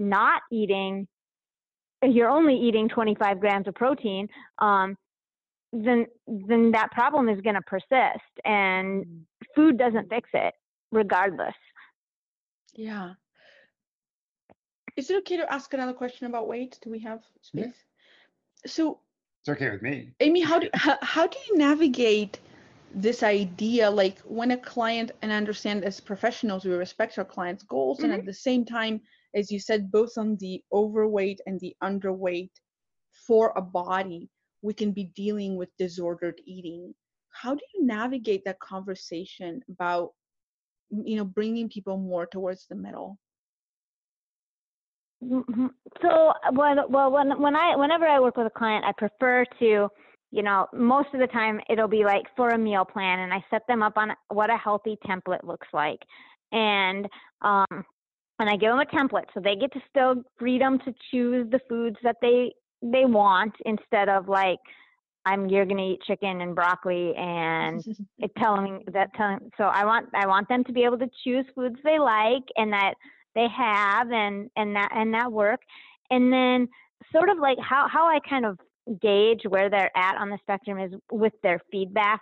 [0.00, 1.06] not eating,
[2.02, 4.26] you're only eating 25 grams of protein,
[4.58, 4.96] um,
[5.72, 9.26] then then that problem is going to persist, and Mhm.
[9.54, 10.54] food doesn't fix it,
[10.90, 11.54] regardless.
[12.74, 13.14] Yeah.
[14.96, 16.78] Is it okay to ask another question about weight?
[16.82, 17.66] Do we have Yeah.
[17.66, 17.84] space?
[18.66, 19.00] So
[19.42, 20.12] It's okay with me.
[20.20, 22.40] Amy, how do how, how do you navigate
[22.92, 27.62] this idea like when a client and I understand as professionals we respect our clients'
[27.62, 28.10] goals Mm-hmm.
[28.10, 29.00] and at the same time,
[29.34, 32.50] as you said, both on the overweight and the underweight
[33.26, 34.28] for a body,
[34.62, 36.94] we can be dealing with disordered eating.
[37.30, 40.12] How do you navigate that conversation about
[40.90, 43.18] you know bringing people more towards the middle?
[45.22, 45.70] Mhm.
[46.00, 49.88] So when well when when I whenever I work with a client, I prefer to,
[50.30, 53.44] you know, most of the time it'll be like for a meal plan, and I
[53.50, 56.00] set them up on what a healthy template looks like,
[56.52, 57.06] and
[57.42, 57.84] um,
[58.40, 61.60] and I give them a template so they get to still freedom to choose the
[61.68, 64.58] foods that they they want instead of like
[65.26, 67.84] I'm you're gonna eat chicken and broccoli and
[68.18, 71.44] it telling that telling so i want i want them to be able to choose
[71.54, 72.94] foods they like and that
[73.34, 75.60] they have and and that and that work.
[76.10, 76.68] And then
[77.12, 78.58] sort of like how how i kind of
[79.00, 82.20] gauge where they're at on the spectrum is with their feedback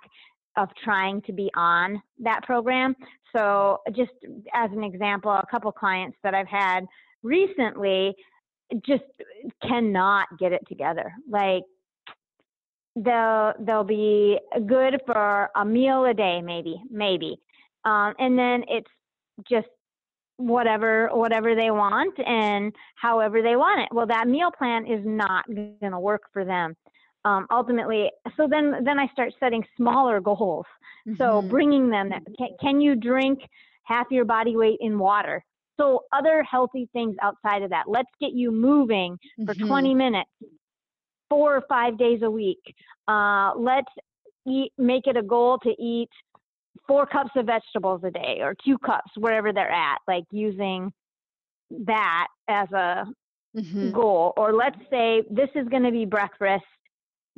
[0.59, 2.95] of trying to be on that program.
[3.35, 4.13] So just
[4.53, 6.87] as an example a couple clients that i've had
[7.23, 8.15] recently
[8.87, 9.05] just
[9.63, 11.13] cannot get it together.
[11.29, 11.63] Like
[12.97, 17.39] they'll they'll be good for a meal a day maybe maybe.
[17.85, 18.91] Um, and then it's
[19.49, 19.69] just
[20.37, 23.89] whatever whatever they want and however they want it.
[23.95, 26.77] Well that meal plan is not going to work for them
[27.25, 30.67] um, ultimately so then then i start setting smaller goals
[31.19, 31.49] so Mhm.
[31.51, 33.41] bringing them that can, can you drink
[33.85, 35.45] half your body weight in water
[35.79, 39.67] so other healthy things outside of that let's get you moving for Mhm.
[39.67, 40.31] 20 minutes
[41.29, 42.63] four or five days a week.
[43.07, 43.91] Uh, let's
[44.47, 46.09] eat, make it a goal to eat
[46.87, 50.93] four cups of vegetables a day or two cups wherever they're at, like using
[51.71, 53.07] that as a
[53.55, 53.93] Mhm.
[53.93, 54.33] goal.
[54.37, 56.65] Or let's say this is going to be breakfast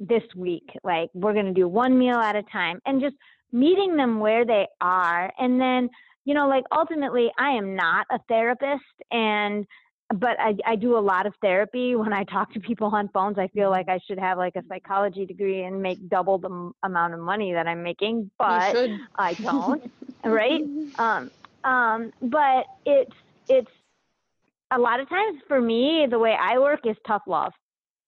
[0.00, 0.68] this week.
[0.82, 3.16] Like we're going to do one meal at a time and just
[3.52, 5.32] meeting them where they are.
[5.38, 5.88] And then,
[6.24, 9.66] you know, like ultimately, I am not a therapist and
[10.12, 13.38] but I, I do a lot of therapy when I talk to people on phones.
[13.38, 16.72] I feel like I should have like a psychology degree and make double the m-
[16.82, 18.74] amount of money that I'm making, but.
[19.16, 19.82] I don't,
[20.24, 20.62] right?
[20.98, 21.30] Um,
[21.64, 23.12] um, but it's
[23.48, 23.70] it's
[24.70, 27.52] a lot of times for me, the way I work is tough love.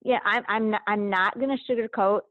[0.03, 2.21] Yeah, I'm I'm not, I'm not gonna sugarcoat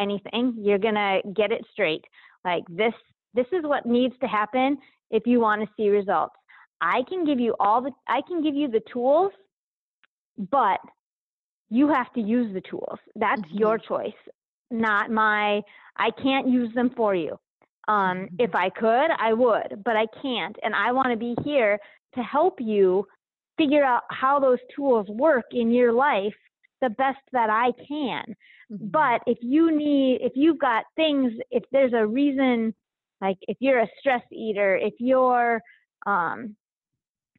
[0.00, 0.54] anything.
[0.58, 2.04] You're gonna get it straight.
[2.44, 2.94] Like this
[3.34, 4.78] this is what needs to happen
[5.10, 6.34] if you want to see results.
[6.80, 9.32] I can give you all the I can give you the tools,
[10.50, 10.80] but
[11.68, 12.98] you have to use the tools.
[13.14, 14.12] That's your choice,
[14.70, 15.60] not my
[15.96, 17.38] I can't use them for you.
[17.88, 20.56] Um, if I could, I would, but I can't.
[20.62, 21.78] And I want to be here
[22.14, 23.06] to help you
[23.58, 26.34] figure out how those tools work in your life
[26.80, 28.24] the best that I can.
[28.70, 28.90] Mhm.
[28.92, 32.74] But if you need, if you've got things, if there's a reason,
[33.20, 35.60] like if you're a stress eater, if you're,
[36.06, 36.56] um,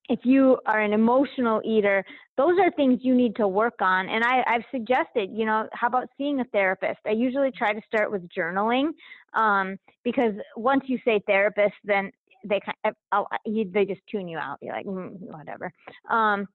[0.09, 2.03] if you are an emotional eater,
[2.35, 4.09] those are things you need to work on.
[4.09, 6.99] And I, I've suggested, you know, how about seeing a therapist?
[7.05, 8.91] I usually try to start with journaling
[9.33, 12.11] um, because once you say therapist, then
[12.43, 13.25] they kind of,
[13.71, 14.57] they just tune you out.
[14.61, 15.71] You're like, mm, whatever.
[16.09, 16.47] Um,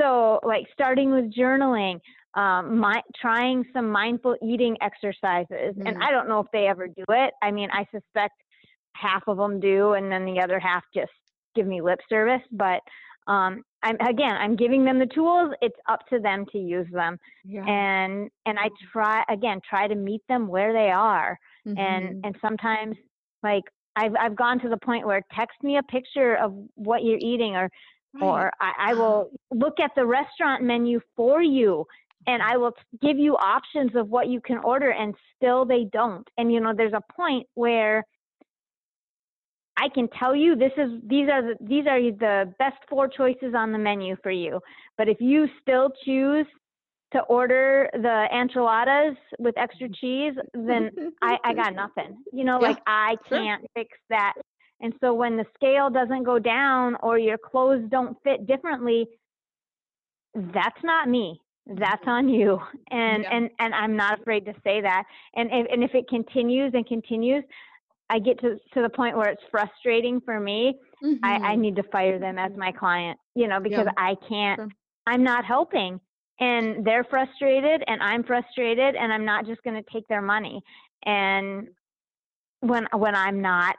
[0.00, 2.00] so like starting with journaling,
[2.34, 5.76] um, my, trying some mindful eating exercises.
[5.86, 6.02] And Mhm.
[6.02, 7.32] I don't know if they ever do it.
[7.42, 8.42] I mean, I suspect
[8.96, 11.12] half of them do, and then the other half just
[11.54, 12.42] give me lip service.
[12.50, 12.80] But
[13.26, 15.54] um, I'm again, I'm giving them the tools.
[15.62, 17.64] It's up to them to use them, Yeah.
[17.66, 21.38] and and I try again try to meet them where they are.
[21.66, 21.78] Mm-hmm.
[21.78, 22.96] And and sometimes
[23.42, 23.64] like
[23.96, 27.56] I've I've gone to the point where text me a picture of what you're eating,
[27.56, 27.70] or
[28.14, 28.22] Right.
[28.22, 31.84] or I, I will look at the restaurant menu for you
[32.26, 36.26] and I will give you options of what you can order and still they don't.
[36.38, 38.04] And you know, there's a point where
[39.76, 43.54] I can tell you this is these are the these are the best four choices
[43.56, 44.60] on the menu for you.
[44.96, 46.46] But if you still choose
[47.12, 49.94] to order the enchiladas with extra mm-hmm.
[49.94, 50.90] cheese, then
[51.22, 52.18] I, I got nothing.
[52.32, 54.34] You know, Yeah, like I can't fix that.
[54.80, 59.06] And so when the scale doesn't go down or your clothes don't fit differently,
[60.34, 61.40] that's not me.
[61.66, 62.60] That's on you.
[62.90, 63.30] And Yeah.
[63.32, 65.04] and and I'm not afraid to say that.
[65.34, 67.44] And if, and if it continues and continues,
[68.10, 70.78] I get to to the point where it's frustrating for me.
[71.22, 71.60] I, I Mhm.
[71.60, 74.68] need to fire them as my client, you know, because Yeah, I can't, sure.
[75.06, 76.00] I'm not helping.
[76.38, 80.60] And they're frustrated and I'm frustrated and I'm not just going to take their money.
[81.06, 81.68] And
[82.60, 83.76] when when I'm not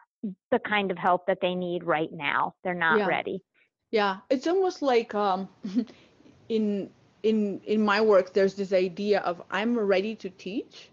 [0.51, 3.05] the kind of help that they need right now, they're not Yeah.
[3.05, 3.41] ready.
[3.91, 5.47] Yeah, it's almost like um,
[6.49, 6.89] in
[7.25, 10.91] in in my work there's this idea of i'm ready to teach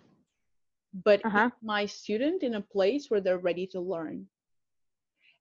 [0.95, 1.51] but Uh-huh.
[1.62, 4.28] my student in a place where they're ready to learn.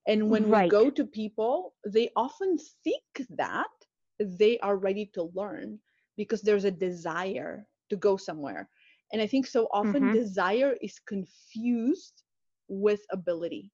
[0.08, 3.04] And when we go to people they often think
[3.38, 3.70] that
[4.20, 5.80] they are ready to learn
[6.18, 8.70] because there's a desire to go somewhere.
[9.12, 10.12] And i think so often Mhm.
[10.12, 12.24] desire is confused
[12.68, 13.72] with ability.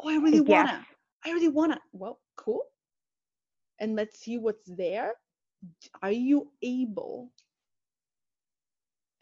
[0.00, 0.70] Oh i really Yes.
[0.70, 0.86] wanna.
[1.24, 1.80] I really wanna.
[1.92, 2.64] Well cool.
[3.80, 5.14] And let's see what's there
[6.02, 7.32] are you able?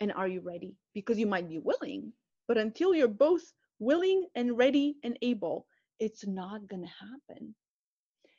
[0.00, 0.76] And are you ready?
[0.94, 2.12] Because you might be willing
[2.46, 5.66] but until you're both willing and ready and able
[5.98, 7.54] it's not going to happen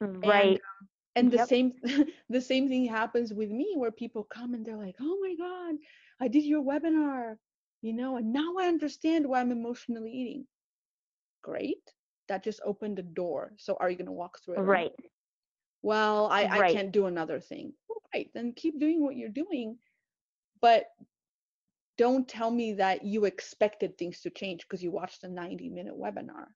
[0.01, 0.59] Right.
[0.81, 1.49] Um, and the Yep.
[1.49, 1.73] same
[2.29, 5.75] the same thing happens with me where people come and they're like oh my god
[6.19, 7.37] i did your webinar
[7.81, 10.47] you know and now i understand why i'm emotionally eating.
[11.41, 11.93] Great.
[12.27, 13.53] That just opened the door.
[13.57, 14.93] So are you going to walk through it or right.
[15.81, 19.77] Well i i can't do another thing well, great then keep doing what you're doing
[20.61, 20.87] but
[21.97, 25.97] don't tell me that you expected things to change because you watched a 90 minute
[25.99, 26.47] webinar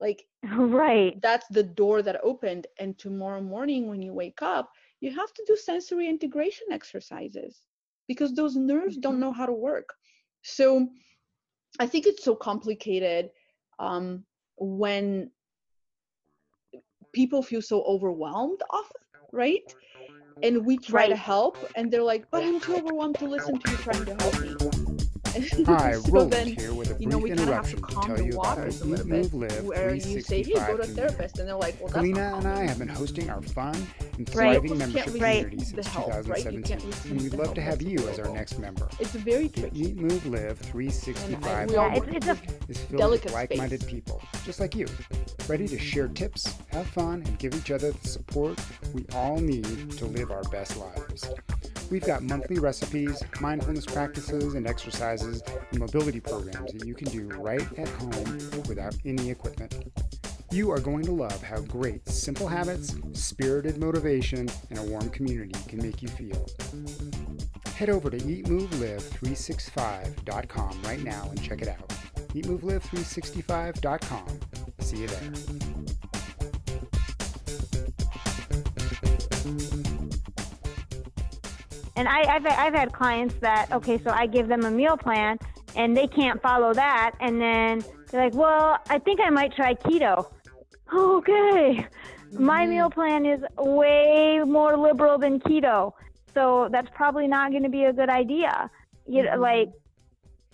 [0.00, 1.20] like Right.
[1.20, 4.70] that's the door that opened and tomorrow morning when you wake up
[5.00, 7.66] you have to do sensory integration exercises
[8.08, 9.20] because those nerves don't Mhm.
[9.20, 9.94] know how to work
[10.42, 10.88] so
[11.80, 13.30] i think it's so complicated
[13.78, 14.24] um,
[14.58, 15.30] when
[17.14, 19.02] people feel so overwhelmed often
[19.32, 19.74] right?
[20.42, 23.70] And we try to help and they're like but i'm too overwhelmed to listen to
[23.70, 24.56] you trying to help me
[25.66, 27.82] Hi, so Roland Denzel here with a you know, we brief kind have to interruption
[27.82, 30.66] to tell you about our waters a Eat, Move, Live where you say, "Hey, 365
[30.68, 32.86] go to a therapist," and they're like, "Well, that's Galina not and I have been
[32.88, 33.74] hosting our fun
[34.16, 35.42] and thriving People membership can't Right.
[35.42, 36.44] community the since help, right?
[36.44, 38.88] 2017, receive and we'd love to have you as our next member.
[39.00, 39.80] It's a very The tricky.
[39.80, 43.10] Eat, Move, Live And I- 365 we all Yeah, it's, it's a with is filled
[43.10, 44.86] with like-minded people, just like you,
[45.48, 48.56] ready to share tips, have fun, and give each other the support
[48.92, 51.28] we all need to live our best lives.
[51.90, 57.28] We've got monthly recipes, mindfulness practices, and exercises, and mobility programs that you can do
[57.36, 59.92] right at home without any equipment.
[60.50, 65.58] You are going to love how great simple habits, spirited motivation, and a warm community
[65.68, 66.46] can make you feel.
[67.74, 71.88] Head over to eatmovelive365.com right now and check it out.
[72.34, 74.40] Eatmovelive365.com.
[74.78, 75.32] See you there.
[81.96, 85.38] And I, I've I've had clients that okay, so I give them a meal plan
[85.76, 89.74] and they can't follow that, and then they're like, well, I think I might try
[89.74, 90.30] keto.
[90.92, 91.86] Okay,
[92.32, 92.68] my Mhm.
[92.68, 95.92] meal plan is way more liberal than keto,
[96.32, 98.70] so that's probably not going to be a good idea.
[99.06, 99.40] You know, Mhm.
[99.40, 99.68] like.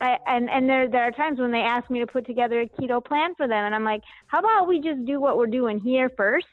[0.03, 2.66] I, and and there there are times when they ask me to put together a
[2.66, 5.78] keto plan for them, and I'm like, how about we just do what we're doing
[5.78, 6.47] here first,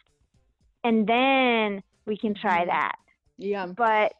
[0.83, 2.67] and then we can try Mhm.
[2.67, 2.95] that
[3.37, 3.67] Yeah.
[3.67, 4.11] but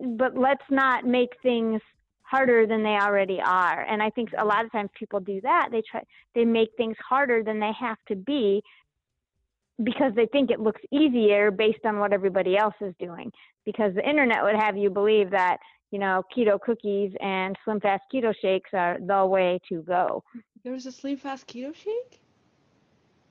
[0.00, 1.80] but let's not make things
[2.22, 5.68] harder than they already are and i think a lot of times people do that
[5.70, 6.02] they try
[6.34, 8.62] they make things harder than they have to be
[9.82, 13.30] because they think it looks easier based on what everybody else is doing
[13.64, 15.58] because the internet would have you believe that
[15.90, 20.22] you know keto cookies and SlimFast keto shakes are the way to go
[20.62, 22.20] There's a SlimFast keto shake.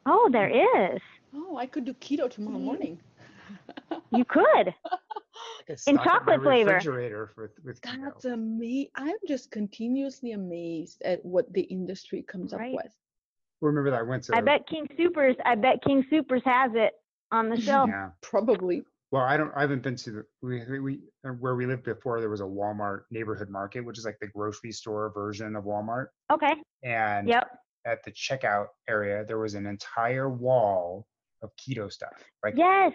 [0.06, 1.02] oh there is
[1.36, 2.64] Oh, I could do keto tomorrow Mhm.
[2.66, 3.00] morning.
[4.12, 6.70] You could Like a In stock my chocolate flavor.
[6.74, 8.04] Refrigerator for, with keto.
[8.06, 8.90] That's amazing.
[8.96, 12.76] I'm just continuously amazed at what the industry comes Right.
[12.76, 12.94] up with.
[13.62, 14.36] Remember that I went to.
[14.36, 16.94] i bet King Soopers i bet King Soopers has it
[17.32, 18.10] on the shelf Yeah.
[18.22, 18.84] Probably.
[19.12, 19.52] Well, I don't.
[19.56, 22.20] I haven't been to the we, we- we uh, where we lived before.
[22.20, 26.08] There was a Walmart neighborhood market, which is like the grocery store version of Walmart.
[26.32, 27.48] okay And yep
[27.86, 31.06] at the checkout area, there was an entire wall
[31.42, 32.14] of keto stuff.
[32.44, 32.94] Like Yes.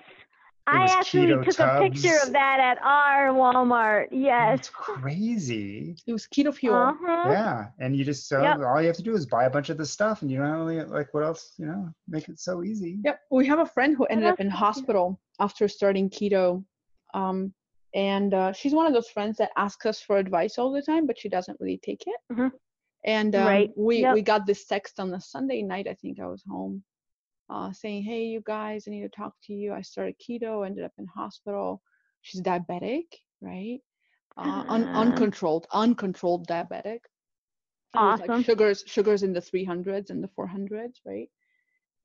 [0.70, 4.08] I actually keto took a picture of that at our Walmart.
[4.10, 4.58] Yes.
[4.58, 5.96] it's crazy.
[6.06, 6.74] It was keto fuel.
[6.74, 7.28] Uh-huh.
[7.30, 8.58] Yeah, and you just so Yep.
[8.66, 10.50] all you have to do is buy a bunch of this stuff, and you don't
[10.50, 11.54] really like what else.
[11.58, 12.98] You know, make it so easy.
[13.04, 13.20] Yep.
[13.30, 16.64] We have a friend who ended up in hospital after starting keto.
[17.14, 17.54] Um,
[17.94, 21.06] and uh, she's one of those friends that asks us for advice all the time,
[21.06, 22.20] but she doesn't really take it.
[22.32, 22.52] Mhm.
[23.04, 23.70] And um, Right.
[23.76, 24.14] we, Yep.
[24.14, 26.82] we got this text on the Sunday night, I think I was home,
[27.50, 29.72] uh, saying, Hey, you guys, I need to talk to you.
[29.72, 31.82] I started keto, ended up in hospital.
[32.22, 33.06] She's diabetic,
[33.40, 33.80] right?
[34.36, 34.94] Uh, un- Ah.
[34.94, 37.00] uncontrolled, uncontrolled diabetic.
[37.94, 38.20] Awesome.
[38.20, 41.28] Like sugars, sugars in the 300s and the 400s, right?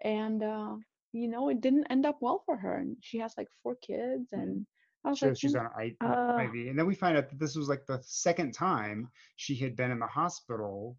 [0.04, 0.76] And uh,
[1.14, 2.76] you know, it didn't end up well for her.
[2.78, 4.66] And she has like four kids, and
[5.06, 7.30] I was So like, she's "Mm, on I- Uh, IV, and then we find out
[7.30, 10.98] that this was like the second time she had been in the hospital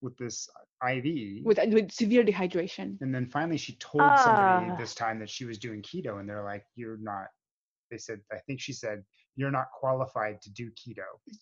[0.00, 0.48] with this
[0.88, 1.44] IV.
[1.44, 2.96] with with severe dehydration.
[3.00, 4.76] and then finally she told somebody Ah.
[4.78, 7.26] this time that she was doing keto, and they're like, "You're not
[7.90, 9.02] they said, I think she said,
[9.36, 11.06] you're not qualified to do keto.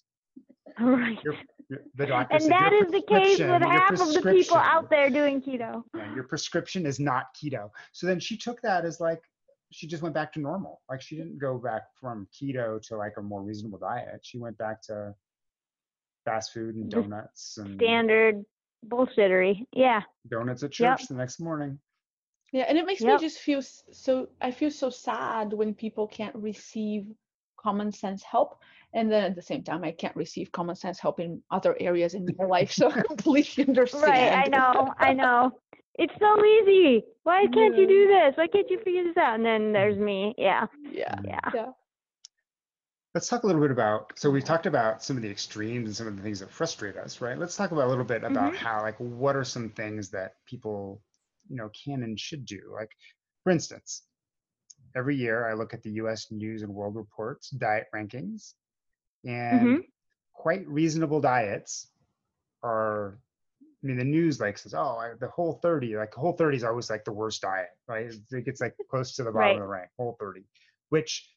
[0.78, 1.18] Right.
[1.24, 1.34] Your,
[1.70, 4.56] your, the doctor And said, that "Your is the case with half of the people
[4.58, 5.82] out there doing keto.
[5.96, 7.70] yeah, your prescription is not keto.
[7.92, 9.20] So then she took that as like,
[9.72, 10.82] she just went back to normal.
[10.90, 14.20] Like she didn't go back from keto to like a more reasonable diet.
[14.22, 15.14] She went back to
[16.26, 18.44] fast food and donuts and Standard
[18.86, 19.64] bullshittery.
[19.72, 20.02] Yeah.
[20.28, 20.98] donuts at Yep.
[20.98, 21.78] church the next morning.
[22.52, 23.20] Yeah, and it makes Yep.
[23.20, 27.06] me just feel so I feel so sad when people can't receive
[27.56, 28.60] common sense help.
[28.92, 32.14] And then at the same time I can't receive common sense help in other areas
[32.14, 32.70] in my life.
[32.72, 34.04] So I completely understand.
[34.04, 34.32] Right.
[34.32, 34.92] I know.
[34.98, 35.52] I know.
[35.98, 37.04] It's so easy.
[37.22, 38.36] Why can't you do this?
[38.36, 39.34] Why can't you figure this out?
[39.36, 40.34] And then there's me.
[40.38, 40.66] Yeah.
[40.92, 41.18] Yeah.
[41.24, 41.40] Yeah.
[41.54, 41.72] Yeah.
[43.16, 44.12] Let's talk a little bit about.
[44.16, 46.98] So we've talked about some of the extremes and some of the things that frustrate
[46.98, 47.38] us, right?
[47.38, 51.00] Let's talk about a little bit about how, like, what are some things that people,
[51.48, 52.60] you know, can and should do.
[52.74, 52.90] Like,
[53.42, 54.02] for instance,
[54.94, 56.30] every year I look at the U.S.
[56.30, 58.52] News and World Report's diet rankings,
[59.24, 59.86] and Mhm.
[60.34, 61.90] quite reasonable diets
[62.62, 63.18] are.
[63.62, 66.64] I mean, the news like says, "Oh, I- the whole 30, like whole 30 is
[66.64, 68.12] always like the worst diet, right?
[68.30, 69.56] It gets like close to the bottom Right.
[69.56, 70.44] of the rank, whole 30,
[70.90, 71.34] which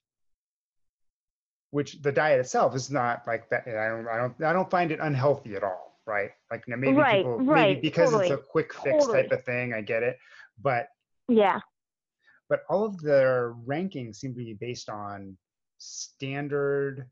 [1.72, 3.67] which the diet itself is not like that.
[3.67, 6.32] I don't, I don't, I don't find it unhealthy at all, right?
[6.49, 9.74] Like maybe Right, people, maybe right, because it's a quick fix type of thing.
[9.74, 10.17] I get it,
[10.61, 10.88] but
[11.28, 11.59] Yeah.
[12.49, 15.38] but all of their rankings seem to be based on
[15.78, 17.07] standard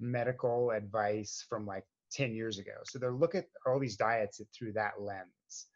[0.00, 2.72] medical advice from like 10 years ago.
[2.84, 5.66] So they're look at all these diets through that lens.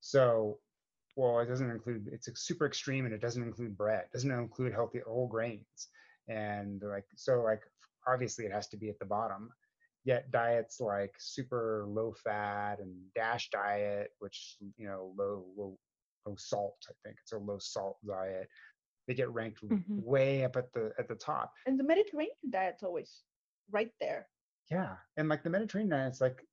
[0.00, 0.58] So,
[1.16, 4.72] well, it doesn't include, it's a super extreme and it doesn't include bread, doesn't include
[4.72, 5.88] healthy whole grains.
[6.28, 7.62] And like, so like,
[8.06, 9.50] obviously it has to be at the bottom.
[10.04, 15.78] Yet diets like super low fat and dash diet, which, you know, low, low,
[16.26, 18.48] low salt, I think it's a low salt diet.
[19.06, 20.04] They get ranked Mhm.
[20.04, 21.52] way up at the at the top.
[21.66, 23.24] And the Mediterranean diet's always
[23.70, 24.28] right there.
[24.70, 26.46] Yeah, and like the Mediterranean diet, it's like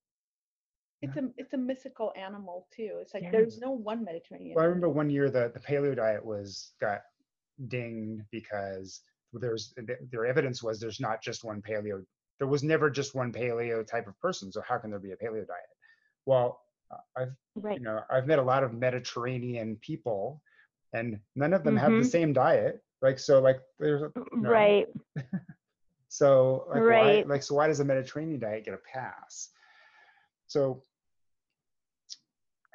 [1.02, 2.98] It's a it's a mythical animal too.
[3.02, 3.32] It's like Yeah.
[3.32, 4.56] there's no one Mediterranean.
[4.56, 7.02] Well, I remember one year the, the paleo diet was got
[7.68, 9.02] dinged because
[9.34, 9.74] there's
[10.12, 12.06] their evidence was there's not just one paleo.
[12.40, 14.52] There was never just one paleo type of person.
[14.52, 15.70] So how can there be a paleo diet?
[16.26, 16.62] Well,
[16.92, 17.78] uh, I've Right.
[17.78, 20.42] you know I've met a lot of Mediterranean people,
[20.94, 22.12] and none of them have the Mhm.
[22.12, 22.82] same diet.
[23.02, 24.88] Like so, like there's a- you know, Right.
[26.08, 27.26] So like Right.
[27.28, 29.50] why like so why does a Mediterranean diet get a pass?
[30.48, 30.84] So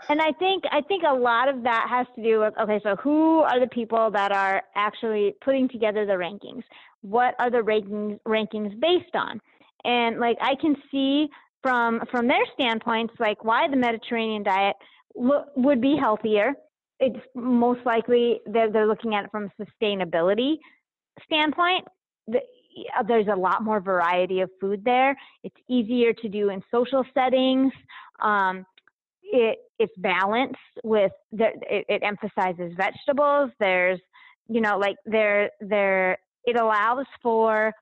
[0.09, 2.97] And I think I think a lot of that has to do with okay, so
[2.97, 6.63] who are the people that are actually putting together the rankings?
[7.03, 9.41] What are the rankings rankings based on?
[9.85, 11.29] And like I can see
[11.63, 14.77] from from their standpoints, like why the Mediterranean diet
[15.15, 16.55] would be healthier.
[16.99, 20.57] It's most likely they're they're looking at it from a sustainability
[21.25, 21.87] standpoint.
[22.27, 22.41] The,
[23.07, 25.17] there's a lot more variety of food there.
[25.43, 27.73] It's easier to do in social settings.
[28.21, 28.65] Um,
[29.33, 34.01] it it's balanced with the, it, it emphasizes vegetables there's
[34.49, 37.72] you know like there there it allows for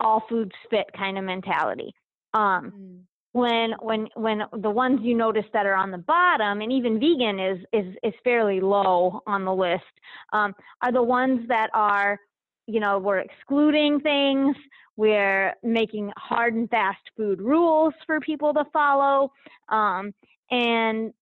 [0.00, 1.92] all foods fit kind of mentality
[2.34, 3.00] um Mm.
[3.32, 7.38] when when when the ones you notice that are on the bottom and even vegan
[7.38, 9.84] is is is fairly low on the list
[10.32, 12.18] um, are the ones that are
[12.66, 14.56] you know we're excluding things
[14.96, 19.30] we're making hard and fast food rules for people to follow
[19.68, 20.12] um,
[20.50, 21.12] and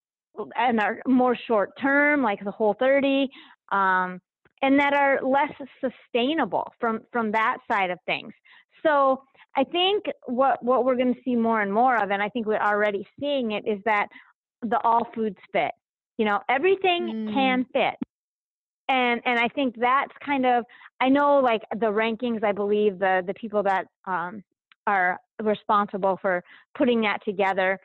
[0.56, 3.28] and are more short term like the whole 30
[3.72, 4.20] um,
[4.62, 8.32] and that are less sustainable from from that side of things
[8.84, 9.22] so
[9.56, 12.46] I think what what we're going to see more and more of, and I think
[12.46, 14.08] we're already seeing it, is that
[14.62, 15.72] the all foods fit.
[16.18, 17.94] You know, everything can fit,
[18.88, 20.64] and and I think that's kind of
[21.00, 22.44] I know like the rankings.
[22.44, 24.44] I believe the the people that um,
[24.86, 26.44] are responsible for
[26.76, 27.78] putting that together,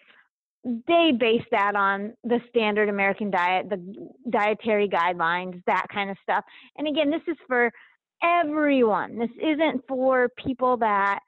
[0.64, 6.44] they base that on the standard American diet, the dietary guidelines, that kind of stuff.
[6.78, 7.72] And again, this is for
[8.24, 9.18] everyone.
[9.18, 11.20] This isn't for people that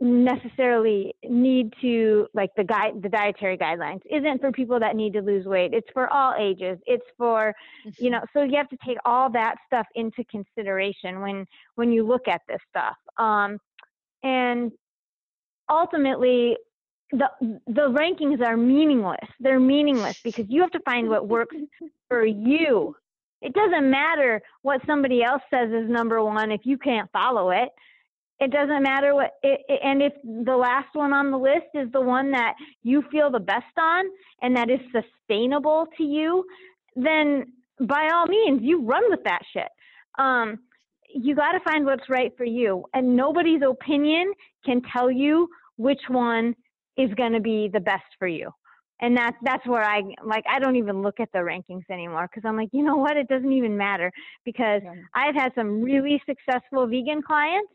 [0.00, 4.00] necessarily need to like the guide the dietary guidelines.
[4.08, 5.74] Isn't for people that need to lose weight.
[5.74, 6.78] It's for all ages.
[6.86, 7.52] It's for
[7.98, 11.44] you know so you have to take all that stuff into consideration when
[11.74, 12.94] when you look at this stuff.
[13.18, 13.58] Um
[14.22, 14.70] and
[15.68, 16.56] ultimately
[17.12, 17.30] the
[17.66, 19.28] the rankings are meaningless.
[19.40, 21.56] They're meaningless because you have to find what works
[22.08, 22.96] for you.
[23.42, 27.70] It doesn't matter what somebody else says is number one if you can't follow it.
[28.40, 31.90] It doesn't matter what it, it- and if the last one on the list is
[31.92, 34.04] the one that you feel the best on
[34.42, 36.44] and that is sustainable to you
[36.96, 37.46] then
[37.80, 39.68] by all means you run with that shit.
[40.18, 40.60] Um
[41.14, 42.84] you got to find what's right for you.
[42.94, 44.32] And nobody's opinion
[44.64, 46.54] can tell you which one
[46.98, 48.50] is going to be the best for you.
[49.00, 52.46] And that's that's where I like I don't even look at the rankings anymore because
[52.46, 53.16] I'm like, you know what?
[53.16, 54.10] It doesn't even matter
[54.44, 54.92] because yeah.
[55.14, 57.70] I've had some really successful vegan clients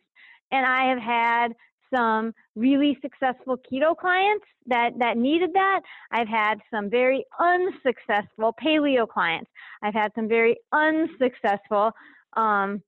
[0.52, 1.54] and I have had
[1.94, 5.82] some really successful keto clients that that needed that.
[6.12, 9.50] I've had some very unsuccessful paleo clients.
[9.82, 11.92] I've had some very unsuccessful
[12.36, 12.82] um,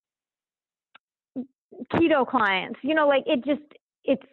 [1.94, 2.80] keto clients.
[2.84, 3.62] You know, like it just
[4.04, 4.26] it's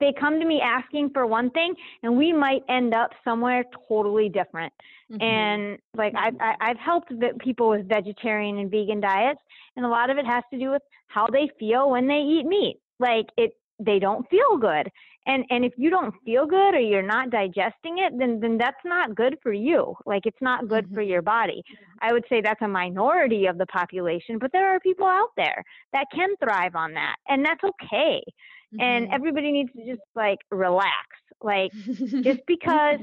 [0.00, 4.28] they come to me asking for one thing and we might end up somewhere totally
[4.28, 4.72] different.
[5.12, 5.22] Mm-hmm.
[5.22, 9.40] and like I've, I've helped people with vegetarian and vegan diets
[9.76, 12.46] and a lot of it has to do with how they feel when they eat
[12.46, 12.80] meat.
[12.98, 14.88] Like it they don't feel good.
[15.26, 18.82] And and if you don't feel good or you're not digesting it then then that's
[18.86, 19.94] not good for you.
[20.06, 20.94] Like it's not good mm-hmm.
[20.94, 21.62] for your body.
[22.00, 25.62] I would say that's a minority of the population but there are people out there
[25.92, 28.22] that can thrive on that and that's okay
[28.74, 28.80] mm-hmm.
[28.80, 31.06] and everybody needs to just like relax
[31.42, 31.72] like
[32.22, 32.98] just because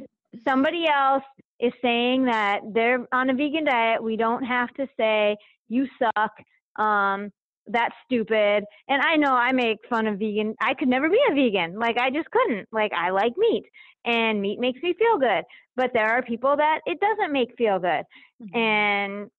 [0.47, 1.23] somebody else
[1.59, 5.35] is saying that they're on a vegan diet we don't have to say
[5.69, 6.31] you suck
[6.77, 7.31] um
[7.67, 8.63] that's stupid.
[8.87, 10.55] And I know I make fun of vegan.
[10.61, 11.77] I could never be a vegan.
[11.77, 12.67] Like I just couldn't.
[12.71, 13.63] Like I like meat
[14.05, 15.43] and meat makes me feel good.
[15.75, 18.03] But there are people that it doesn't make feel good.
[18.41, 18.57] Mm-hmm.
[18.57, 19.31] And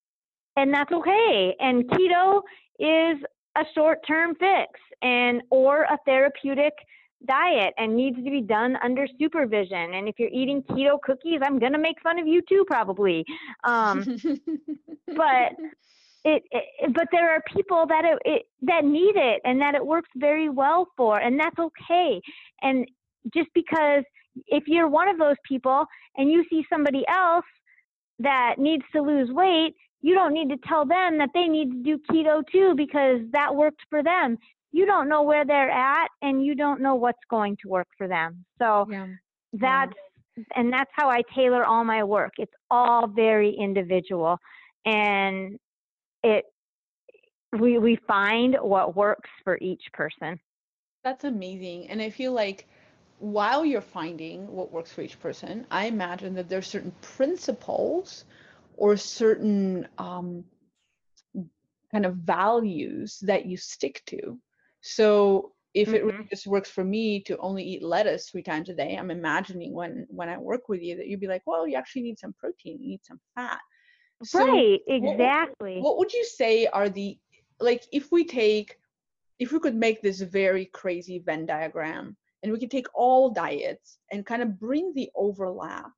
[0.57, 1.55] and that's okay.
[1.59, 2.43] And keto
[2.78, 3.18] is
[3.57, 6.72] a short-term fix and or a therapeutic
[7.26, 9.94] diet and needs to be done under supervision.
[9.94, 13.24] And if you're eating keto cookies, I'm going to make fun of you too probably.
[13.64, 14.00] Um
[15.07, 15.53] but
[16.24, 19.84] it, it, but there are people that it, it that need it and that it
[19.84, 22.20] works very well for and that's okay
[22.62, 22.86] and
[23.34, 24.05] just because
[24.46, 25.84] if you're one of those people
[26.16, 27.44] and you see somebody else
[28.20, 31.82] that needs to lose weight you don't need to tell them that they need to
[31.82, 34.36] do keto too because that worked for them
[34.72, 38.09] you don't know where they're at and you don't know what's going to work for
[38.09, 39.07] them so yeah.
[39.55, 39.92] that's
[40.36, 40.44] yeah.
[40.57, 44.38] and that's how i tailor all my work it's all very individual
[44.84, 45.59] and
[46.22, 46.44] it
[47.59, 50.38] we we find what works for each person
[51.05, 52.66] that's amazing and i feel like
[53.18, 58.24] while you're finding what works for each person i imagine that there's certain principles
[58.83, 60.45] or certain um,
[61.93, 64.39] kind of values that you stick to
[64.80, 65.97] so if mm-hmm.
[65.97, 69.11] it really just works for me to only eat lettuce three times a day i'm
[69.11, 72.18] imagining when when i work with you that you'd be like well you actually need
[72.18, 73.61] some protein you need some fat
[74.24, 75.76] so right, exactly.
[75.76, 77.18] What, what would you say are the
[77.61, 78.78] like if we take
[79.39, 83.99] if we could make this very crazy Venn diagram and we could take all diets
[84.11, 85.91] and kind of bring the overlap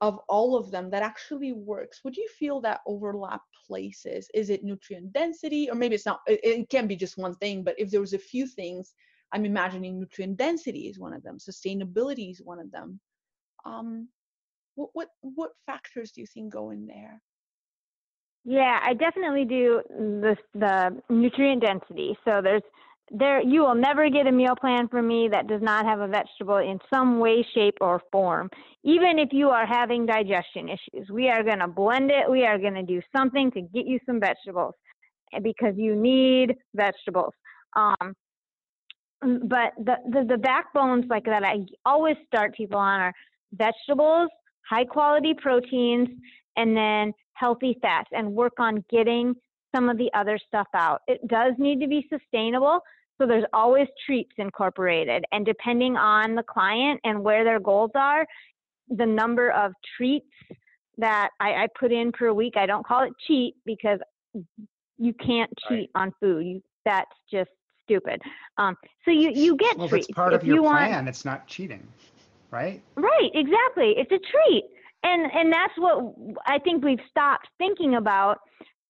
[0.00, 4.62] of all of them that actually works would you feel that overlap places is it
[4.62, 7.90] nutrient density or maybe it's not it, it can be just one thing but if
[7.90, 8.94] there was a few things
[9.32, 13.00] i'm imagining nutrient density is one of them sustainability is one of them
[13.66, 14.08] um,
[14.76, 17.20] what what what factors do you think go in there?
[18.44, 22.16] Yeah, I definitely do the the nutrient density.
[22.24, 22.62] So there's
[23.10, 26.08] there you will never get a meal plan from me that does not have a
[26.08, 28.50] vegetable in some way shape or form.
[28.84, 32.30] Even if you are having digestion issues we are going to blend it.
[32.30, 34.74] We are going to do something to get you some vegetables
[35.32, 37.32] eh, because you need vegetables.
[37.74, 38.14] Um,
[39.20, 43.12] but the, the the backbones like that i always start people on are
[43.54, 44.28] vegetables
[44.68, 46.08] high quality proteins,
[46.56, 49.34] and then healthy fats and work on getting
[49.76, 51.02] some of the other stuff out.
[51.06, 52.80] It does need to be sustainable.
[53.18, 55.24] So there's always treats incorporated.
[55.32, 58.26] And depending on the client and where their goals are,
[58.88, 60.26] the number of treats
[60.98, 63.98] that I, I put in per week, I don't call it cheat because
[64.98, 66.02] you can't cheat right.
[66.02, 66.46] on food.
[66.46, 67.50] You, that's just
[67.84, 68.20] stupid.
[68.58, 70.08] Um, so you, you get well, treats.
[70.08, 70.92] Well, it's part if of your plan.
[70.92, 71.86] Want, it's not cheating
[72.50, 72.82] right?
[72.96, 73.94] Right, exactly.
[73.96, 74.64] It's a treat.
[75.02, 76.14] And and that's what
[76.46, 78.38] I think we've stopped thinking about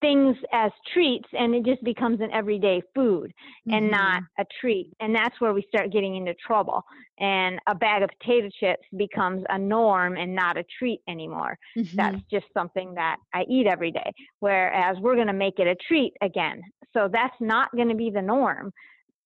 [0.06, 3.32] things as treats and it just becomes an everyday food
[3.68, 3.74] mm-hmm.
[3.74, 4.92] and not a treat.
[5.00, 6.84] And that's where we start getting into trouble.
[7.18, 11.58] And a bag of potato chips becomes a norm and not a treat anymore.
[11.76, 11.96] Mm-hmm.
[11.96, 14.12] That's just something that I eat every day.
[14.40, 16.62] Whereas we're going to make it a treat again.
[16.92, 18.72] So that's not going to be the norm.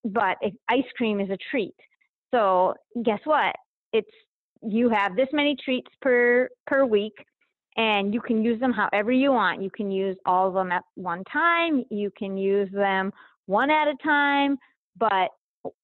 [0.04, 1.74] But ice cream is a treat.
[2.32, 2.74] So
[3.04, 3.54] guess what?
[3.92, 4.08] It's
[4.62, 7.14] you have this many treats per per week
[7.80, 9.62] and you can use them however you want.
[9.62, 13.10] You can use all of them at one time, you can use them
[13.46, 14.58] one at a time,
[14.98, 15.30] but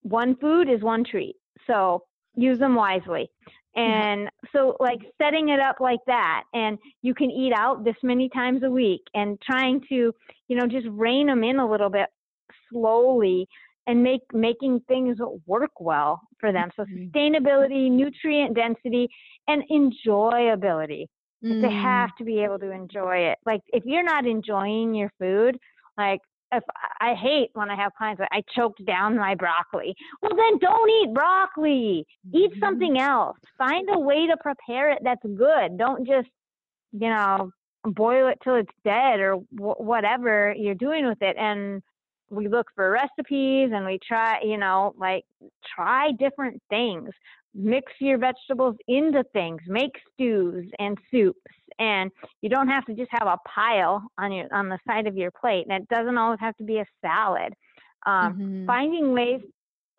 [0.03, 1.37] one food is one treat.
[1.67, 2.03] So
[2.35, 3.31] use them wisely.
[3.75, 8.29] And so, like, setting it up like that, and you can eat out this many
[8.31, 10.15] times a week, and trying to,
[10.49, 12.09] you know, just rein them in a little bit
[12.71, 13.47] slowly
[13.87, 16.71] and make making things work well for them.
[16.75, 17.11] So Mhm.
[17.13, 19.09] sustainability, nutrient density,
[19.47, 21.07] and enjoyability.
[21.45, 21.61] Mm.
[21.63, 23.39] They have to be able to enjoy it.
[23.45, 25.59] Like if you're not enjoying your food,
[25.99, 26.21] like
[26.53, 26.63] if
[27.01, 29.95] I hate when I have clients that I choked down my broccoli.
[30.23, 32.07] Well, then don't eat broccoli.
[32.33, 32.61] Eat Mhm.
[32.61, 33.37] something else.
[33.59, 35.77] Find a way to prepare it that's good.
[35.77, 36.29] Don't just,
[36.93, 37.51] you know,
[37.85, 41.37] boil it till it's dead or wh- whatever you're doing with it.
[41.37, 41.83] And
[42.31, 45.25] we look for recipes and we try, you know, like
[45.75, 47.11] try different things.
[47.57, 49.61] Mix your vegetables into things.
[49.67, 51.41] Make stews and soups,
[51.79, 52.11] and
[52.43, 55.31] you don't have to just have a pile on your on the side of your
[55.31, 55.67] plate.
[55.69, 57.55] And it doesn't always have to be a salad.
[58.05, 58.67] Um, Mhm.
[58.67, 59.43] Finding ways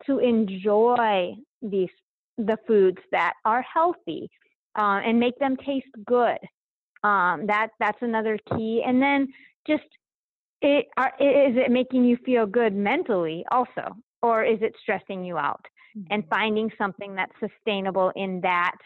[0.06, 1.90] to enjoy these
[2.36, 4.30] the foods that are healthy
[4.76, 6.38] uh, and make them taste good.
[7.02, 8.82] Um, that that's another key.
[8.86, 9.32] And then
[9.66, 9.84] just
[10.62, 15.36] it are, is it making you feel good mentally also, or is it stressing you
[15.38, 15.64] out?
[16.10, 16.28] And Mm-hmm.
[16.28, 18.76] finding something that's sustainable in that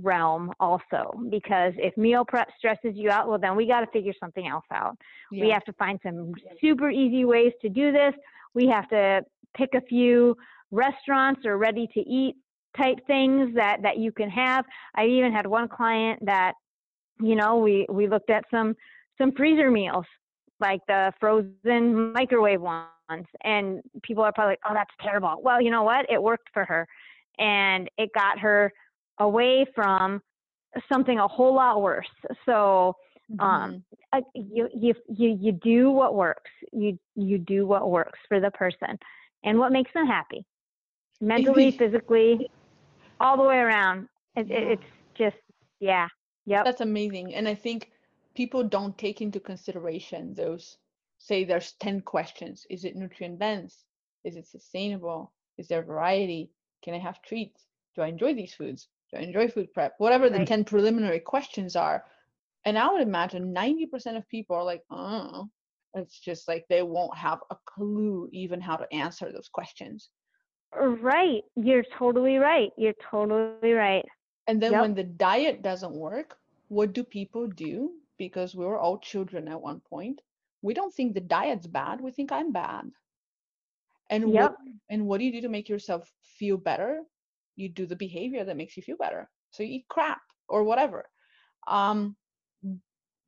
[0.00, 1.12] realm also.
[1.30, 4.64] Because if meal prep stresses you out, well, then we got to figure something else
[4.72, 4.96] out.
[5.30, 8.14] We have to find some super easy ways to do this.
[8.54, 9.22] We have to
[9.56, 10.36] pick a few
[10.70, 12.36] restaurants or ready to eat
[12.76, 14.64] type things that that you can have.
[14.94, 16.54] I even had one client that
[17.20, 18.74] you know, we we looked at some
[19.18, 20.06] some freezer meals
[20.60, 22.88] like the frozen microwave ones
[23.44, 26.06] and people are probably like, "Oh, that's terrible." Well, you know what?
[26.10, 26.86] It worked for her
[27.38, 28.72] and it got her
[29.18, 30.20] away from
[30.90, 32.08] something a whole lot worse.
[32.46, 32.94] So,
[33.38, 33.82] um, Mhm.
[34.12, 36.50] uh, you you you you do what works.
[36.72, 38.98] You you do what works for the person
[39.44, 40.44] and what makes them happy,
[41.20, 42.50] mentally, physically,
[43.20, 44.08] all the way around.
[44.36, 44.56] It, Yeah.
[44.56, 45.36] it, it's just
[45.80, 46.08] yeah,
[46.46, 47.34] yep, That's amazing.
[47.34, 47.92] And I think
[48.34, 50.78] people don't take into consideration those,
[51.22, 52.66] say there's 10 questions.
[52.68, 53.84] Is it nutrient dense?
[54.24, 55.32] Is it sustainable?
[55.56, 56.50] Is there variety?
[56.82, 57.64] Can I have treats?
[57.94, 58.88] Do I enjoy these foods?
[59.12, 59.94] Do I enjoy food prep?
[59.98, 60.48] Whatever the Right.
[60.48, 62.04] 10 preliminary questions are.
[62.64, 65.48] And I would imagine 90% of people are like, oh,
[65.94, 70.10] it's just like they won't have a clue even how to answer those questions.
[70.74, 71.42] right.
[71.54, 72.70] You're totally right.
[72.76, 74.04] You're totally right.
[74.48, 74.80] And then Yep.
[74.80, 77.92] when the diet doesn't work, what do people do?
[78.18, 80.20] Because we were all children at one point.
[80.62, 82.00] We don't think the diet's bad.
[82.00, 82.90] We think I'm bad.
[84.10, 84.54] And what
[84.90, 87.02] and what do you do to make yourself feel better?
[87.56, 89.28] You do the behavior that makes you feel better.
[89.50, 91.08] So you eat crap or whatever.
[91.66, 92.16] Um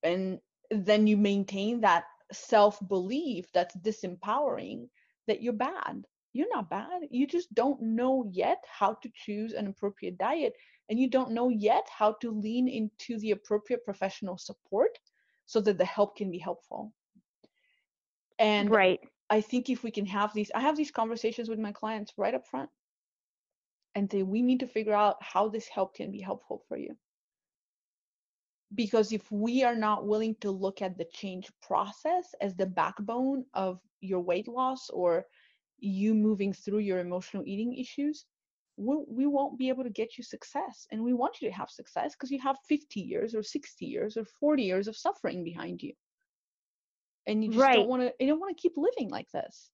[0.02, 0.38] and
[0.70, 4.88] then you maintain that self-belief that's disempowering
[5.26, 6.04] that you're bad.
[6.32, 7.02] You're not bad.
[7.10, 10.54] You just don't know yet how to choose an appropriate diet
[10.88, 14.98] and you don't know yet how to lean into the appropriate professional support
[15.46, 16.92] so that the help can be helpful.
[18.38, 19.00] And right.
[19.30, 22.34] I think if we can have these, I have these conversations with my clients right
[22.34, 22.70] up front
[23.94, 26.96] and say, we need to figure out how this help can be helpful for you.
[28.74, 33.44] Because if we are not willing to look at the change process as the backbone
[33.54, 35.24] of your weight loss or
[35.78, 38.24] you moving through your emotional eating issues,
[38.76, 40.86] we, we won't be able to get you success.
[40.90, 44.16] And we want you to have success because you have 50 years or 60 years
[44.16, 45.92] or 40 years of suffering behind you.
[47.26, 47.72] And you just Right.
[47.72, 49.70] don't want to, you don't want to keep living like this.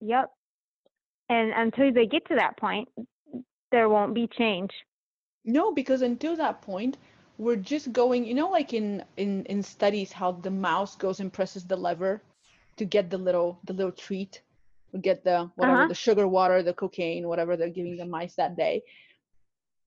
[0.00, 0.30] Yep.
[1.28, 2.88] And until they get to that point,
[3.72, 4.70] there won't be change.
[5.44, 6.98] No, because until that point,
[7.38, 11.32] we're just going, you know, like in in in studies, how the mouse goes and
[11.32, 12.22] presses the lever
[12.76, 14.42] to get the little the little treat,
[14.92, 15.86] or get the whatever Uh-huh.
[15.86, 18.82] the sugar water, the cocaine, whatever they're giving the mice that day.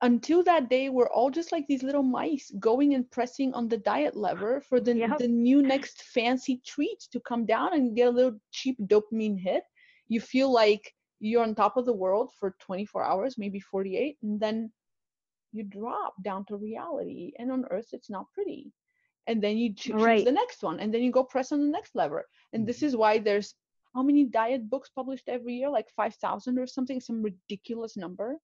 [0.01, 3.77] Until that day, we're all just like these little mice going and pressing on the
[3.77, 5.17] diet lever for the Yep.
[5.17, 9.63] the new next fancy treat to come down and get a little cheap dopamine hit.
[10.07, 14.39] You feel like you're on top of the world for 24 hours, maybe 48, and
[14.39, 14.71] then
[15.51, 18.71] you drop down to reality and on earth it's not pretty
[19.27, 20.25] and then you choose Right.
[20.25, 22.85] the next one and then you go press on the next lever and this mm-hmm.
[22.87, 23.55] is why there's
[23.95, 28.37] how many diet books published every year like 5000 or something some ridiculous number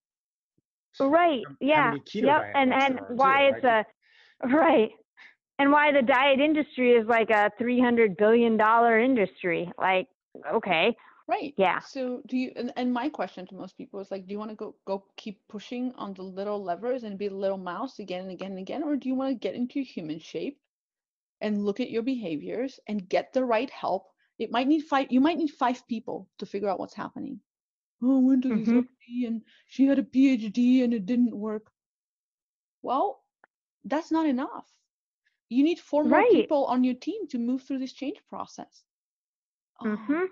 [0.99, 1.43] Right.
[1.59, 1.95] Yeah.
[2.13, 2.51] Yep.
[2.55, 3.85] And and why too, it's a
[4.55, 4.91] right.
[5.57, 9.71] And why the diet industry is like a three hundred billion dollar industry.
[9.77, 10.07] Like,
[10.53, 10.95] okay.
[11.27, 11.79] right Yeah.
[11.79, 14.51] so do you and, and my question to most people is like do you want
[14.51, 18.21] to go go keep pushing on the little levers and be the little mouse again
[18.21, 20.59] and again and again or do you want to get into human shape
[21.41, 25.21] and look at your behaviors and get the right help it might need five you
[25.21, 27.39] might need five people to figure out what's happening
[28.03, 28.79] oh, I went to this Mhm.
[28.79, 31.71] RD and she had a PhD and it didn't work.
[32.81, 33.23] Well,
[33.85, 34.67] that's not enough.
[35.49, 36.31] You need four more Right.
[36.31, 38.83] people on your team to move through this change process.
[39.79, 40.27] Oh, Mhm.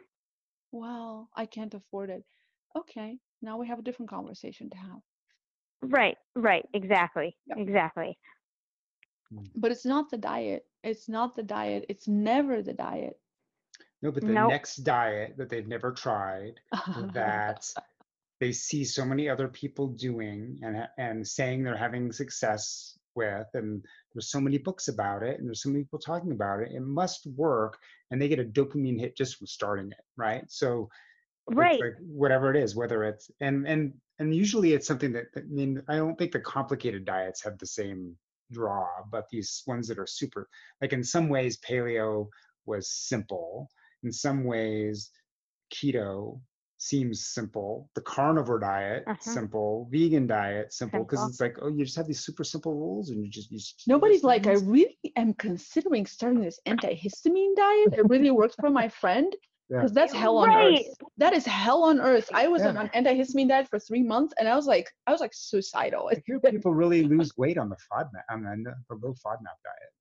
[0.71, 2.25] well, I can't afford it.
[2.75, 5.01] Okay, now we have a different conversation to have.
[5.81, 6.17] Right.
[6.35, 6.65] Right.
[6.73, 7.37] Exactly.
[7.47, 7.57] Yep.
[7.59, 8.17] Exactly.
[9.55, 10.67] But it's not the diet.
[10.83, 11.85] It's not the diet.
[11.89, 13.19] It's never the diet.
[14.03, 14.49] No, but the Nope.
[14.49, 16.59] next diet that they've never tried
[17.13, 17.65] that
[18.39, 23.47] they see so many other people doing and ha- and saying they're having success with
[23.53, 23.83] and
[24.13, 26.81] there's so many books about it and there's so many people talking about it it
[26.81, 27.77] must work
[28.11, 30.89] and they get a dopamine hit just from starting it right so
[31.47, 31.79] it's Right.
[31.79, 35.81] like whatever it is whether it's and and and usually it's something that i mean
[35.87, 38.17] i don't think the complicated diets have the same
[38.51, 40.49] draw but these ones that are super
[40.81, 42.27] like in some ways paleo
[42.65, 43.69] was simple
[44.03, 45.11] in some ways
[45.73, 46.39] keto
[46.77, 49.15] seems simple the carnivore diet Uh-huh.
[49.21, 53.09] simple vegan diet simple because it's like oh you just have these super simple rules
[53.09, 57.93] and you just you just Nobody's like, I really am considering starting this antihistamine diet.
[57.99, 59.33] It really works for my friend.
[59.69, 59.77] Yeah.
[59.79, 60.85] Because that's hell on Right.
[60.85, 60.97] earth.
[61.17, 62.29] That is hell on earth.
[62.33, 62.89] I was on Yeah.
[62.93, 66.09] an antihistamine diet for three months and I was like, I was like suicidal.
[66.11, 69.91] I hear people really lose weight on the FODMAP, on the, the low FODMAP diet.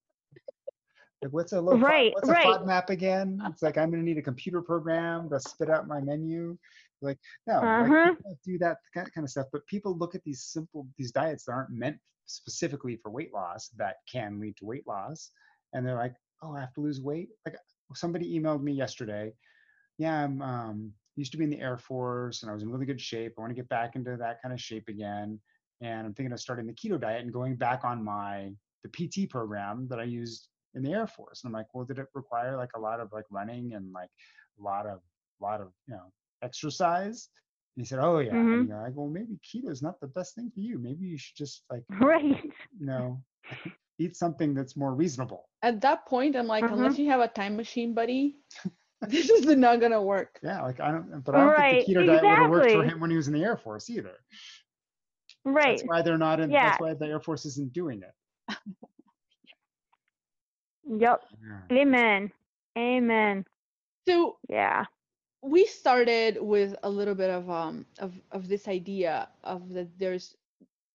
[1.23, 2.45] Like, what's a low Right, what's right.
[2.45, 3.41] a FODMAP again?
[3.47, 6.59] It's like I'm gonna need a computer program to spit out my menu.
[7.01, 8.15] Like, no, Uh-huh.
[8.15, 9.47] people don't that kind kind of stuff.
[9.53, 13.69] But people look at these simple these diets that aren't meant specifically for weight loss
[13.77, 15.31] that can lead to weight loss,
[15.73, 17.29] and they're like, oh, I have to lose weight.
[17.47, 17.57] Like
[17.95, 19.33] somebody emailed me yesterday.
[19.99, 22.87] Yeah, I'm um, used to be in the Air Force and I was in really
[22.87, 23.35] good shape.
[23.37, 25.39] I want to get back into that kind of shape again
[25.83, 28.51] and I'm thinking of starting the keto diet and going back on my
[28.83, 31.45] the PT program that I used in the Air Force.
[31.45, 34.11] And I'm like, well, did it require like a lot of like running and like
[34.59, 35.01] a lot of
[35.41, 36.13] lot of you know
[36.43, 37.29] exercise?
[37.77, 38.33] And he said, oh yeah.
[38.35, 38.61] Mhm.
[38.61, 40.79] And you're like, well, maybe keto is not the best thing for you.
[40.79, 42.45] Maybe you should just like Right.
[42.79, 43.23] you know
[43.99, 45.49] eat something that's more reasonable.
[45.63, 46.75] At that point, I'm like, Uh-huh.
[46.75, 48.39] unless you have a time machine, buddy,
[49.09, 50.39] this is not gonna work.
[50.43, 52.71] Yeah, like I don't, but I don't Right, think the keto diet would have worked
[52.73, 54.17] for him when he was in the Air Force either.
[55.45, 55.77] Right.
[55.79, 56.51] That's why they're not in.
[56.51, 56.71] Yeah.
[56.71, 58.13] That's why the Air Force isn't doing it.
[60.87, 61.23] Yep.
[61.41, 61.63] Yeah.
[61.73, 62.33] Amen.
[62.79, 63.45] Amen.
[64.07, 64.87] So Yeah.
[65.43, 70.37] we started with a little bit of um of of this idea of that there's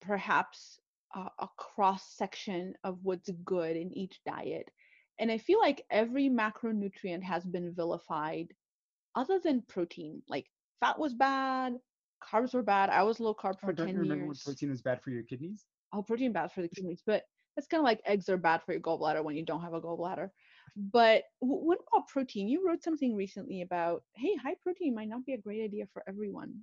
[0.01, 0.79] perhaps
[1.15, 4.69] a, a cross section of what's good in each diet
[5.19, 8.47] and i feel like every macronutrient has been vilified
[9.15, 10.47] other than protein like
[10.79, 11.73] fat was bad
[12.23, 14.43] carbs were bad i was low carb Oh, for don't 10 you remember when years
[14.43, 15.67] protein was bad for your kidneys?
[15.93, 17.23] oh protein bad for the kidneys but
[17.57, 19.81] it's kind of like eggs are bad for your gallbladder when you don't have a
[19.81, 20.29] gallbladder
[20.75, 25.33] but what about protein you wrote something recently about hey high protein might not be
[25.33, 26.53] a great idea for everyone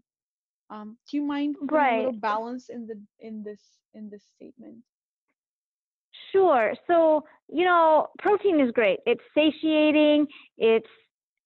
[0.71, 3.61] um do you mind putting a little balance in the in this
[3.95, 4.79] in this statement
[6.33, 6.75] Sure.
[6.89, 8.99] So, you know, protein is great.
[9.07, 10.27] It's satiating.
[10.59, 10.87] It's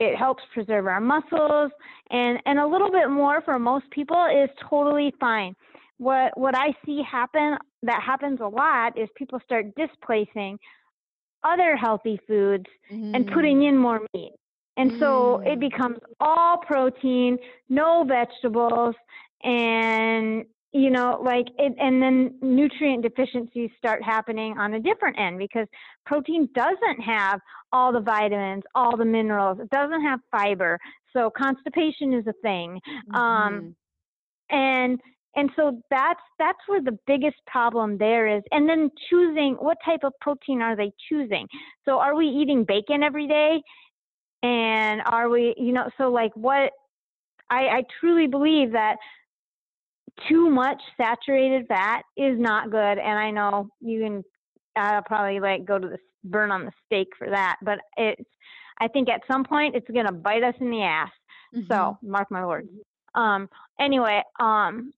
[0.01, 1.73] it helps preserve our muscles
[2.11, 5.55] and and a little bit more for most people is totally fine.
[5.99, 10.59] What what I see happen that happens a lot is people start displacing
[11.45, 14.33] other healthy foods and putting in more meat.
[14.77, 15.61] And so it Mm.
[15.61, 18.95] becomes all protein, no vegetables,
[19.43, 25.39] and you know, like it, and then nutrient deficiencies start happening on a different end
[25.39, 25.67] because
[26.05, 27.41] protein doesn't have
[27.73, 30.79] all the vitamins, all the minerals, it doesn't have fiber.
[31.15, 32.81] So constipation is a thing
[33.15, 33.75] um,
[34.51, 35.01] and
[35.39, 38.43] and so that's that's where the biggest problem there is.
[38.51, 41.47] And then choosing what type of protein are they choosing?
[41.85, 43.63] So are we eating bacon every day?
[44.43, 46.73] And are we you know so like what
[47.51, 48.97] i i truly believe that
[50.29, 52.99] too much saturated fat is not good.
[52.99, 54.25] And i know you can
[54.75, 57.59] i'll probably like go to the burn on the stake for that.
[57.63, 58.29] But it's
[58.81, 61.13] i think at some point it's going to bite us in the ass.
[61.55, 61.69] Mhm.
[61.71, 62.69] so mark my words.
[63.15, 63.49] Um,
[63.81, 64.93] anyway, um,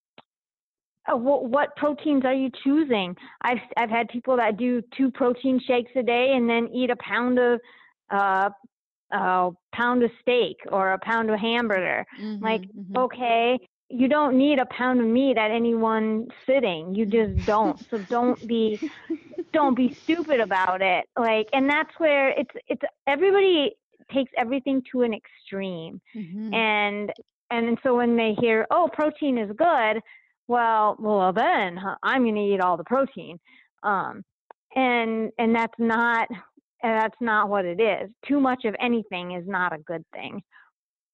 [1.08, 3.16] what proteins are you choosing?
[3.42, 6.96] I've I've had people that do two protein shakes a day and then eat a
[6.96, 7.60] pound of
[8.10, 8.50] uh,
[9.12, 12.04] a pound of steak or a pound of hamburger.
[12.40, 12.96] like, Mhm, mhm.
[12.96, 16.94] Okay, you don't need a pound of meat at any one sitting.
[16.94, 17.78] You just don't.
[17.90, 18.78] so don't be
[19.52, 21.06] don't be stupid about it.
[21.18, 23.74] Like, and that's where it's it's everybody
[24.12, 26.54] takes everything to an extreme Mhm.
[26.54, 27.12] and
[27.50, 30.00] and so when they hear oh protein is good
[30.50, 33.38] well well then i'm going to eat all the protein
[33.84, 34.22] um
[34.74, 36.26] and and that's not
[36.82, 40.42] and that's not what it is too much of anything is not a good thing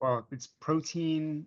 [0.01, 1.47] Well, it's protein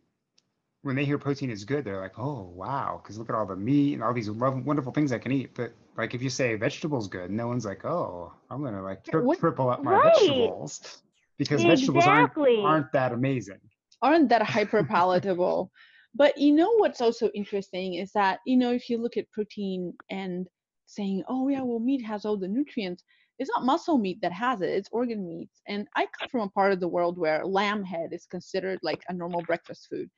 [0.82, 3.56] when they hear protein is good, they're like, oh wow, because look at all the
[3.56, 5.50] meat and all these lov- wonderful things I can eat.
[5.54, 9.36] But like if you say vegetables good, no one's like, oh, I'm gonna like tri-
[9.38, 10.04] triple up my Right.
[10.14, 11.02] vegetables
[11.38, 13.60] because vegetables aren't aren't that amazing.
[14.02, 15.70] aren't that hyper palatable.
[16.16, 19.94] But you know what's also interesting is that you know if you look at protein
[20.10, 20.48] and
[20.86, 23.04] saying, oh yeah, well meat has all the nutrients.
[23.38, 25.62] It's not muscle meat that has it; it's organ meats.
[25.68, 29.02] And I come from a part of the world where lamb head is considered like
[29.08, 30.10] a normal breakfast food,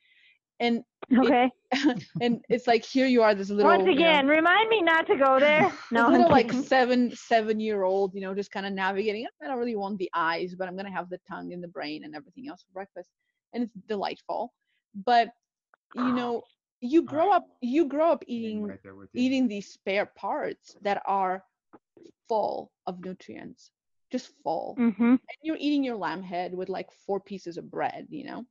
[0.59, 0.83] and
[1.17, 1.49] Okay.
[2.21, 5.07] and it's like here you are, this little Once you know, again, remind me not
[5.07, 5.71] to go there.
[5.91, 9.25] No, little like seven seven year old, you know, just kind of navigating.
[9.43, 12.03] I don't really want the eyes, but I'm gonna have the tongue and the brain
[12.03, 13.09] and everything else for breakfast,
[13.53, 14.53] and it's delightful.
[15.05, 15.29] But
[15.95, 16.43] you know,
[16.79, 19.21] you grow up you grow up eating right there with you.
[19.23, 21.43] eating these spare parts that are
[22.27, 23.71] full of nutrients,
[24.11, 24.75] just full.
[24.79, 25.03] Mm-hmm.
[25.03, 28.45] And you're eating your lamb head with like four pieces of bread, you know,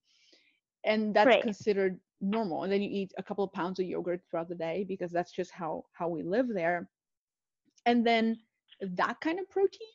[0.84, 1.42] and that's Right.
[1.42, 2.62] considered normal.
[2.64, 5.32] And then you eat a couple of pounds of yogurt throughout the day because that's
[5.32, 6.88] just how how we live there.
[7.86, 8.38] And then
[8.80, 9.88] that kind of protein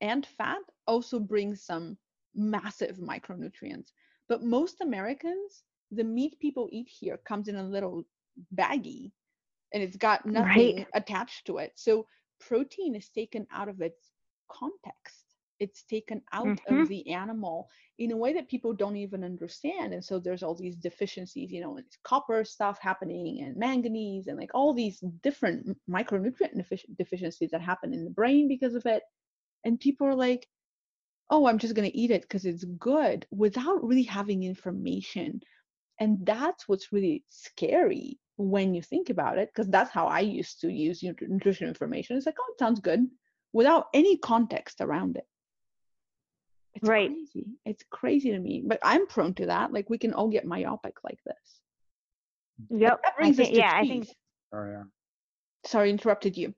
[0.00, 1.98] and fat also brings some
[2.34, 3.92] massive micronutrients.
[4.28, 8.04] But most Americans, the meat people eat here comes in a little
[8.54, 9.12] baggie
[9.72, 11.72] and it's got nothing attached to it.
[11.76, 12.06] So
[12.40, 14.12] protein is taken out of its
[14.50, 15.24] context.
[15.60, 16.66] It's taken out Mhm.
[16.66, 17.68] of the animal
[17.98, 19.92] in a way that people don't even understand.
[19.94, 24.26] And so there's all these deficiencies, you know, and it's copper stuff happening and manganese
[24.28, 26.64] and like all these different micronutrient
[26.96, 29.02] deficiencies that happen in the brain because of it.
[29.64, 30.46] And people are like,
[31.30, 35.40] oh, I'm just going to eat it because it's good without really having information.
[36.00, 40.60] And that's what's really scary when you think about it, because that's how I used
[40.60, 42.16] to use nut- nutrition information.
[42.16, 43.08] It's like, oh, it sounds good
[43.52, 45.26] without any context around it.
[46.74, 47.10] It's Right.
[47.10, 47.46] crazy.
[47.64, 49.72] It's crazy to me, but I'm prone to that.
[49.72, 51.60] Like we can all get myopic like this.
[52.70, 53.00] Yep.
[53.02, 54.14] That I brings us think, to yeah, I think cheese.
[54.52, 54.82] Oh yeah.
[55.64, 56.54] Sorry, interrupted you.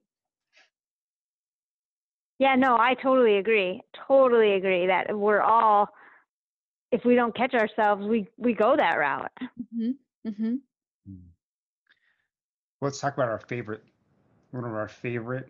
[2.37, 3.81] Yeah, no, I totally agree.
[4.07, 5.89] Totally agree that we're all
[6.91, 9.31] if we don't catch ourselves, we we go that route.
[9.75, 9.91] hmm
[10.27, 10.55] hmm
[11.07, 11.15] Hmm.
[12.81, 13.83] Let's talk about our favorite,
[14.51, 15.49] one of our favorite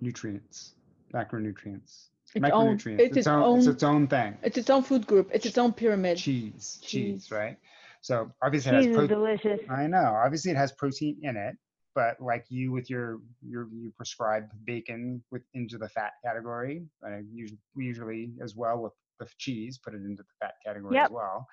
[0.00, 0.74] nutrients,
[1.12, 2.08] macronutrients.
[2.34, 3.00] Its own, Macronutrients.
[3.00, 4.38] it's its own, It's its own thing.
[4.42, 5.30] it's its own food group.
[5.32, 6.16] It's its own pyramid.
[6.16, 7.30] Cheese, cheese, Cheese.
[7.32, 7.56] right?
[8.02, 9.16] So obviously it Cheese has is protein.
[9.16, 9.60] delicious.
[9.68, 10.14] I know.
[10.24, 11.56] Obviously, it has protein in it,
[11.94, 16.84] but like you with your your you prescribe bacon with into the fat category.
[17.04, 21.10] I usually usually as well with the cheese put it into the fat category as
[21.10, 21.46] well.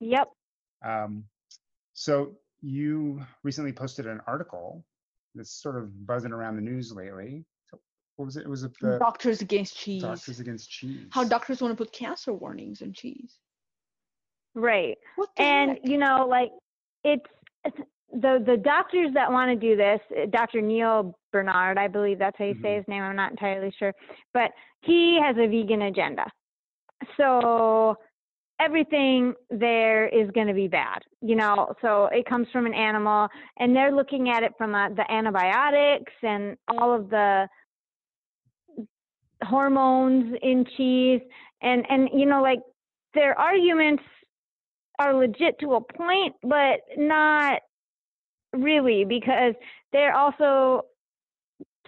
[0.00, 0.28] Yep.
[0.84, 1.24] Um,
[1.92, 4.84] so you recently posted an article
[5.34, 7.44] that's sort of buzzing around the news lately.
[7.70, 7.78] So
[8.16, 8.40] what was it?
[8.44, 10.02] It was the Doctors against cheese.
[10.02, 11.06] Doctors Against Cheese.
[11.10, 13.36] How doctors want to put cancer warnings on cheese.
[14.54, 14.98] Right.
[15.36, 15.80] And heck?
[15.84, 16.50] you know like
[17.04, 17.22] it's
[17.64, 22.18] it's- the the doctors that want to do this uh, dr neal barnard i believe
[22.18, 22.76] that's how you say Mhm.
[22.78, 23.94] his name i'm not entirely sure
[24.34, 24.50] but
[24.80, 26.24] he has a vegan agenda
[27.16, 27.96] so
[28.60, 31.74] everything there is going to be bad you know?
[31.82, 33.28] So it comes from an animal
[33.58, 37.46] and they're looking at it from uh the antibiotics and all of the
[39.42, 41.20] hormones in cheese
[41.62, 42.60] and and you know like
[43.14, 44.02] their arguments
[45.00, 47.60] are legit to a point, but not
[48.52, 49.54] really because
[49.92, 50.82] they're also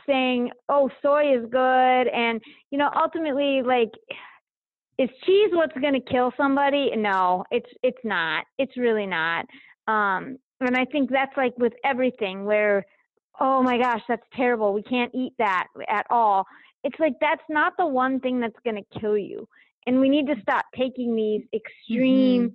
[0.07, 2.41] saying, "Oh, soy is good," and
[2.71, 3.91] you know, ultimately, like,
[5.03, 6.91] is cheese what's going to kill somebody?
[6.97, 8.45] No, it's it's not.
[8.59, 9.47] It's really not.
[9.89, 12.85] Um, and I think that's like with everything, where,
[13.41, 14.73] oh my gosh, that's terrible.
[14.73, 16.47] We can't eat that at all.
[16.85, 19.49] It's like that's not the one thing that's going to kill you,
[19.87, 22.55] and we need to stop taking these extreme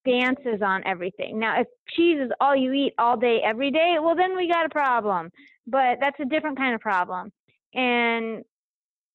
[0.00, 1.38] stances on everything.
[1.38, 4.66] Now, if cheese is all you eat all day, every day, well, then we got
[4.66, 5.30] a problem.
[5.66, 7.32] But that's a different kind of problem.
[7.74, 8.44] And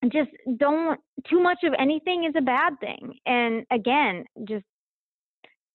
[0.08, 0.98] just don't,
[1.28, 3.14] too much of anything is a bad thing.
[3.26, 4.64] And again, just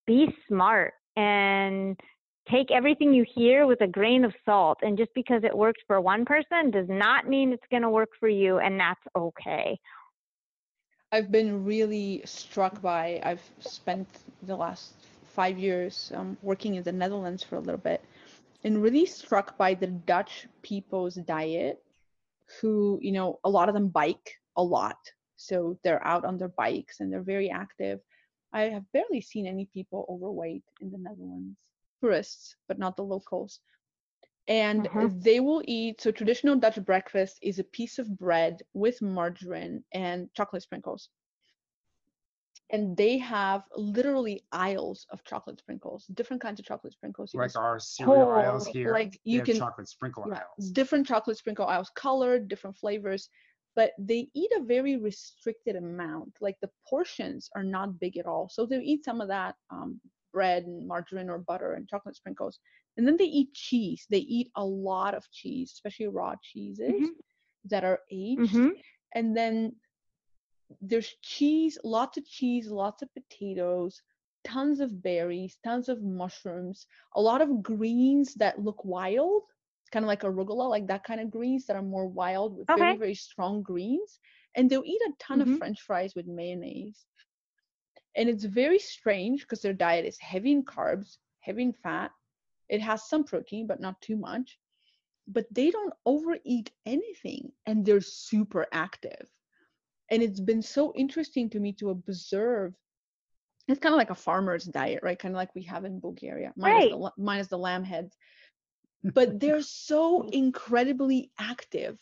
[0.08, 2.00] be smart and
[2.50, 4.80] take everything you hear with a grain of salt.
[4.82, 8.10] And just because it works for one person does not mean it's going to work
[8.20, 9.80] for you, and that's okay.
[11.12, 13.22] I've been really struck by.
[13.24, 14.08] I've spent
[14.44, 14.94] the last
[15.34, 18.04] five years um, working in the Netherlands for a little bit,
[18.64, 21.82] and really struck by the Dutch people's diet.
[22.62, 24.98] Who, you know, a lot of them bike a lot,
[25.36, 28.00] so they're out on their bikes and they're very active.
[28.54, 31.58] I have barely seen any people overweight in the Netherlands.
[32.02, 33.60] Tourists, but not the locals.
[34.48, 35.24] And Mhm.
[35.24, 36.02] they will eat.
[36.02, 41.10] So traditional Dutch breakfast is a piece of bread with margarine and chocolate sprinkles
[42.72, 47.34] and they have literally aisles of chocolate sprinkles, different kinds of chocolate sprinkles.
[47.34, 48.92] You can Like our cereal aisles here.
[48.92, 50.72] like you can- chocolate sprinkle yeah, aisles.
[50.72, 53.30] different chocolate sprinkle aisles, colored, different flavors,
[53.76, 56.34] but they eat a very restricted amount.
[56.42, 58.50] Like the portions are not big at all.
[58.50, 60.00] So they eat some of that um,
[60.34, 62.60] bread and margarine or butter and chocolate sprinkles.
[62.98, 64.08] And then they eat cheese.
[64.10, 67.10] They eat a lot of cheese, especially raw cheeses Mhm.
[67.66, 68.52] that are aged.
[68.52, 68.70] hmm
[69.14, 69.76] And then
[70.82, 74.02] there's cheese, lots of cheese, lots of potatoes,
[74.44, 79.44] tons of berries, tons of mushrooms, a lot of greens that look wild,
[79.92, 82.96] kind of like arugula, like that kind of greens that are more wild with very,
[82.96, 82.98] Okay.
[82.98, 84.20] very strong greens.
[84.56, 85.42] And they'll eat a ton Mhm.
[85.42, 87.06] of french fries with mayonnaise.
[88.16, 92.12] And it's very strange because their diet is heavy in carbs, heavy in fat.
[92.70, 94.60] It has some protein, but not too much.
[95.28, 99.30] But they don't overeat anything and they're super active
[100.12, 102.74] and it's been so interesting to me to observe
[103.68, 105.18] it's kind of like a farmer's diet right?
[105.18, 107.00] Kind of like we have in bulgaria minus, the, Right.
[107.00, 108.16] la- minus the lamb heads.
[109.14, 110.32] But they're so mm.
[110.32, 112.00] incredibly active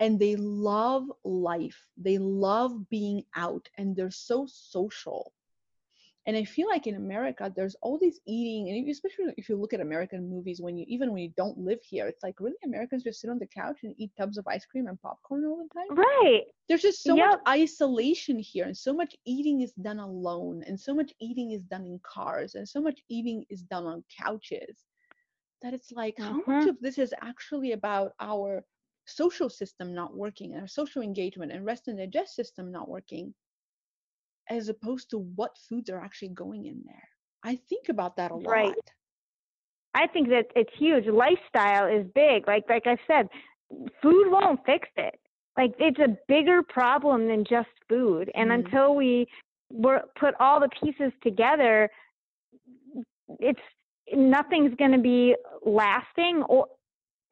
[0.00, 1.86] and they love life.
[1.96, 5.32] They love being out and they're so social
[6.28, 9.72] and i feel like in america there's all this eating and especially if you look
[9.74, 13.02] at american movies when you even when you don't live here it's like really americans
[13.04, 15.74] just sit on the couch and eat tubs of ice cream and popcorn all the
[15.74, 16.44] time Right.
[16.68, 20.94] there's just so much isolation here and so much eating is done alone and so
[20.94, 24.84] much eating is done in cars and so much eating is done on couches
[25.62, 26.68] that it's like how much Mhm.
[26.68, 28.64] of this is actually about our
[29.06, 33.34] social system not working and our social engagement and rest and digest system not working
[34.50, 37.08] as opposed to what foods are actually going in there
[37.44, 38.74] i think about that a lot Right.
[39.94, 41.06] I think that it's huge.
[41.06, 42.46] Lifestyle is big.
[42.46, 43.28] Like like I said,
[44.02, 45.18] food won't fix it.
[45.56, 48.30] Like it's a bigger problem than just food.
[48.34, 48.64] And Mhm.
[48.64, 49.26] until we
[49.70, 51.90] were put all the pieces together,
[53.40, 53.60] it's
[54.14, 55.34] nothing's going to be
[55.64, 56.68] lasting or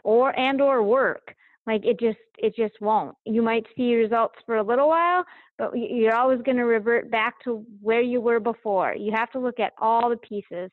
[0.04, 1.34] or and or work.
[1.66, 3.16] Like it just it just won't.
[3.24, 5.24] You might see results for a little while,
[5.58, 8.94] but you're always going to revert back to where you were before.
[8.94, 10.70] You have to look at all the pieces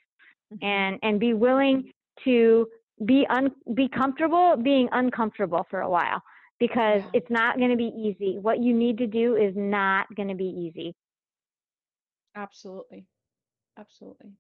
[0.52, 0.60] Mhm.
[0.62, 1.92] and and be willing
[2.24, 2.68] to
[3.06, 6.22] be un be comfortable being uncomfortable for a while
[6.60, 7.12] because Yeah.
[7.14, 8.38] it's not going to be easy.
[8.40, 10.96] What you need to do is not going to be easy.
[12.36, 13.08] absolutely
[13.78, 14.34] absolutely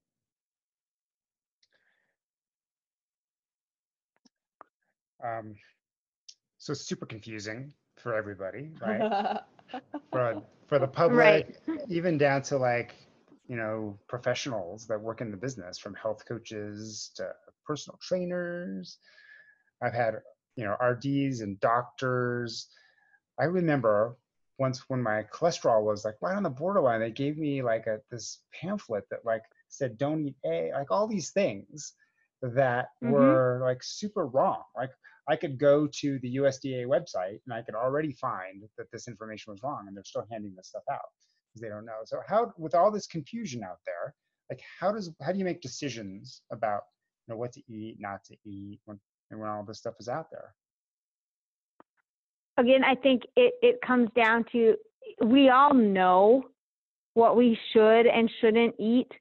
[5.23, 5.55] Um,
[6.63, 9.05] so it's super confusing for everybody, right?
[10.11, 11.57] for for the public, Right.
[11.89, 12.95] even down to like
[13.47, 17.29] you know professionals that work in the business, from health coaches to
[17.67, 18.97] personal trainers.
[19.81, 20.15] I've had
[20.55, 22.69] you know RDs and doctors.
[23.37, 24.15] I remember
[24.57, 27.99] once when my cholesterol was like right on the borderline, they gave me like a
[28.09, 31.93] this pamphlet that like said don't eat egg, like all these things
[32.41, 33.11] that Mhm.
[33.11, 34.63] were like super wrong.
[34.77, 34.91] Like
[35.29, 39.53] I could go to the USDA website and I could already find that this information
[39.53, 40.99] was wrong, and they're still handing this stuff out
[41.53, 42.01] because they don't know.
[42.05, 44.13] So how, with all this confusion out there,
[44.49, 46.81] like how does how do you make decisions about
[47.27, 48.99] you know what to eat, not to eat, when
[49.31, 50.53] and when all this stuff is out there?
[52.57, 54.75] Again, I think it it comes down to
[55.23, 56.43] we all know
[57.13, 59.11] what we should and shouldn't eat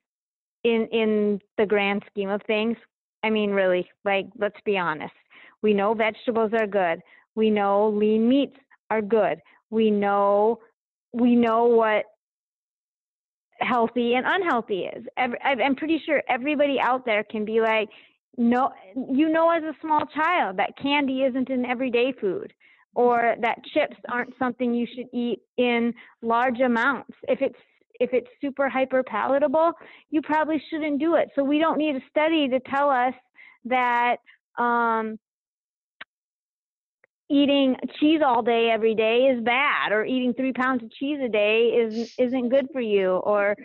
[0.64, 2.76] in in the grand scheme of things.
[3.22, 5.12] I mean, really, like let's be honest.
[5.62, 7.00] We know vegetables are good.
[7.34, 8.56] We know lean meats
[8.90, 9.40] are good.
[9.70, 10.60] We know
[11.12, 12.04] we know what
[13.60, 15.04] healthy and unhealthy is.
[15.16, 17.88] Every, I'm pretty sure everybody out there can be like,
[18.36, 22.52] no, you know, as a small child, that candy isn't an everyday food,
[22.94, 27.12] or that chips aren't something you should eat in large amounts.
[27.28, 27.58] If it's
[28.00, 29.72] if it's super hyper palatable,
[30.10, 31.28] you probably shouldn't do it.
[31.36, 33.14] So we don't need a study to tell us
[33.66, 34.16] that
[34.58, 35.18] um,
[37.32, 41.28] eating cheese all day every day is bad, or eating three pounds of cheese a
[41.28, 43.56] day is isn't good for you, or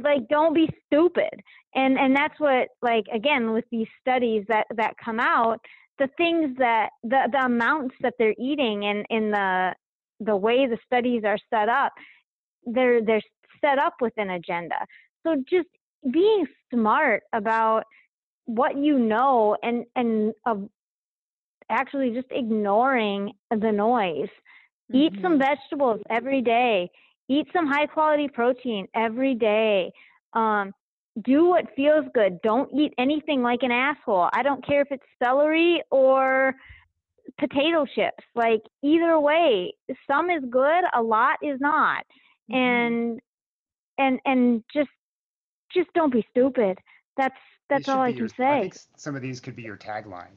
[0.00, 1.32] like don't be stupid.
[1.74, 5.58] And and that's what like again with these studies that that come out,
[5.98, 9.74] the things that the the amounts that they're eating and in the
[10.20, 11.92] the way the studies are set up,
[12.66, 13.22] they're they're
[13.64, 14.76] set up with an agenda.
[15.24, 15.68] So just
[16.12, 17.84] being smart about
[18.46, 20.68] what you know and and of
[21.72, 24.28] actually just ignoring the noise.
[24.92, 25.46] Eat some Mhm.
[25.46, 26.90] vegetables every day.
[27.28, 29.92] Eat some high quality protein every day.
[30.34, 30.74] Um,
[31.22, 32.40] do what feels good.
[32.42, 34.28] Don't eat anything like an asshole.
[34.32, 36.54] I don't care if it's celery or
[37.38, 38.24] potato chips.
[38.34, 39.74] Like either way,
[40.06, 42.04] some is good, a lot is not.
[42.50, 42.56] Mhm.
[42.56, 43.20] And
[43.98, 44.90] and and just
[45.70, 46.78] just don't be stupid.
[47.16, 47.38] That's
[47.68, 48.60] that's all I can your- say.
[48.62, 50.36] think some of these could be your tagline.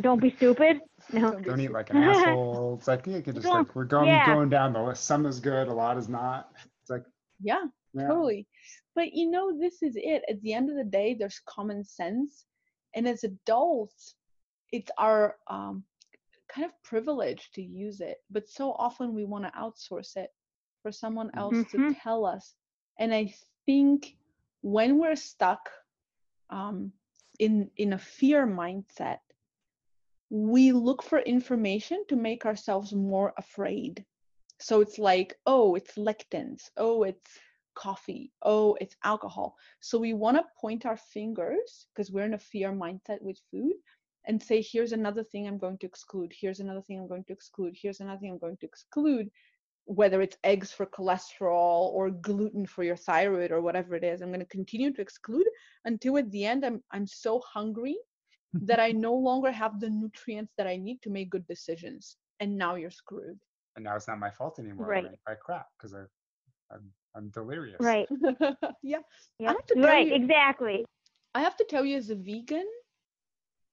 [0.00, 0.80] Don't be stupid.
[1.12, 1.32] No.
[1.40, 2.76] Don't eat like an asshole.
[2.78, 4.26] It's like you could just like we're going yeah.
[4.26, 5.04] going down the list.
[5.04, 6.52] Some is good, a lot is not.
[6.82, 7.02] It's like
[7.40, 7.64] Yeah,
[7.94, 8.06] yeah.
[8.06, 8.46] totally.
[8.94, 10.22] But you know, this is it.
[10.28, 12.44] At the end of the day, there's common sense,
[12.94, 14.14] and as adults,
[14.70, 15.82] it's our um,
[16.54, 18.18] kind of privilege to use it.
[18.30, 20.30] But so often we want to outsource it
[20.82, 21.96] for someone else to Mhm.
[22.02, 22.54] tell us.
[23.00, 23.34] And I
[23.66, 24.16] think
[24.60, 25.70] when we're stuck
[26.50, 26.92] um,
[27.40, 29.18] in in a fear mindset,
[30.30, 34.04] we look for information to make ourselves more afraid.
[34.60, 36.70] So it's like, oh, it's lectins.
[36.76, 37.38] Oh, it's
[37.74, 38.30] coffee.
[38.42, 39.56] Oh, it's alcohol.
[39.80, 43.72] So we want to point our fingers because we're in a fear mindset with food
[44.26, 46.32] and say, here's another thing I'm going to exclude.
[46.38, 47.74] Here's another thing I'm going to exclude.
[47.80, 49.30] Here's another thing I'm going to exclude.
[49.86, 54.28] Whether it's eggs for cholesterol or gluten for your thyroid or whatever it is, I'm
[54.28, 55.46] going to continue to exclude
[55.84, 57.96] until at the end I'm I'm so hungry
[58.54, 62.16] that I no longer have the nutrients that I need to make good decisions.
[62.40, 63.38] And now you're screwed.
[63.76, 64.86] And now it's not my fault anymore.
[64.86, 65.06] Right.
[65.26, 66.02] I, I crap because I
[66.72, 67.76] I'm I'm delirious.
[67.80, 68.08] Right.
[68.82, 68.98] yeah.
[69.38, 69.48] Yeah.
[69.52, 70.06] have to tell Right.
[70.06, 70.84] you- Exactly.
[71.34, 72.66] I have to tell you, as a vegan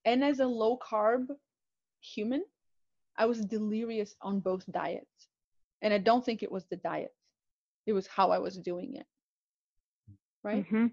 [0.05, 1.27] and as a low carb
[2.01, 2.43] human,
[3.17, 5.27] I was delirious on both diets.
[5.81, 7.13] And I don't think it was the diet,
[7.85, 9.05] it was how I was doing it.
[10.43, 10.65] Right.
[10.67, 10.87] hmm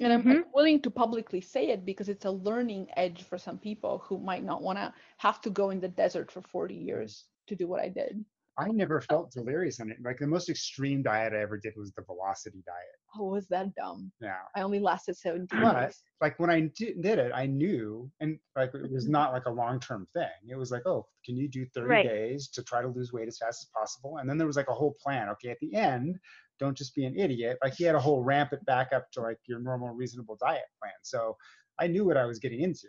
[0.00, 0.44] And I'm, Mhm.
[0.54, 4.44] willing to publicly say it because it's a learning edge for some people who might
[4.44, 7.80] not want to have to go in the desert for 40 years to do what
[7.80, 8.24] I did.
[8.58, 9.98] I never felt delirious on it.
[10.02, 12.96] Like the most extreme diet I ever did was the velocity diet.
[13.18, 14.12] Oh, was that dumb?
[14.20, 14.42] Yeah.
[14.54, 18.74] I only lasted 17 But like when I di- did it, I knew, and like
[18.74, 18.92] it Mm-hmm.
[18.94, 20.28] was not like a long term thing.
[20.48, 22.02] It was like, oh, can you do 30 Right.
[22.06, 24.18] days to try to lose weight as fast as possible?
[24.18, 25.28] And then there was like a whole plan.
[25.30, 26.18] Okay, at the end,
[26.60, 27.58] don't just be an idiot.
[27.62, 30.66] Like he had a whole ramp it back up to like your normal, reasonable diet
[30.80, 30.92] plan.
[31.02, 31.36] So
[31.80, 32.86] I knew what I was getting into.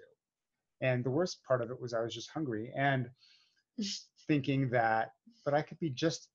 [0.81, 3.09] And the worst part of it was I was just hungry and
[4.27, 5.09] thinking that,
[5.45, 6.29] but I could be just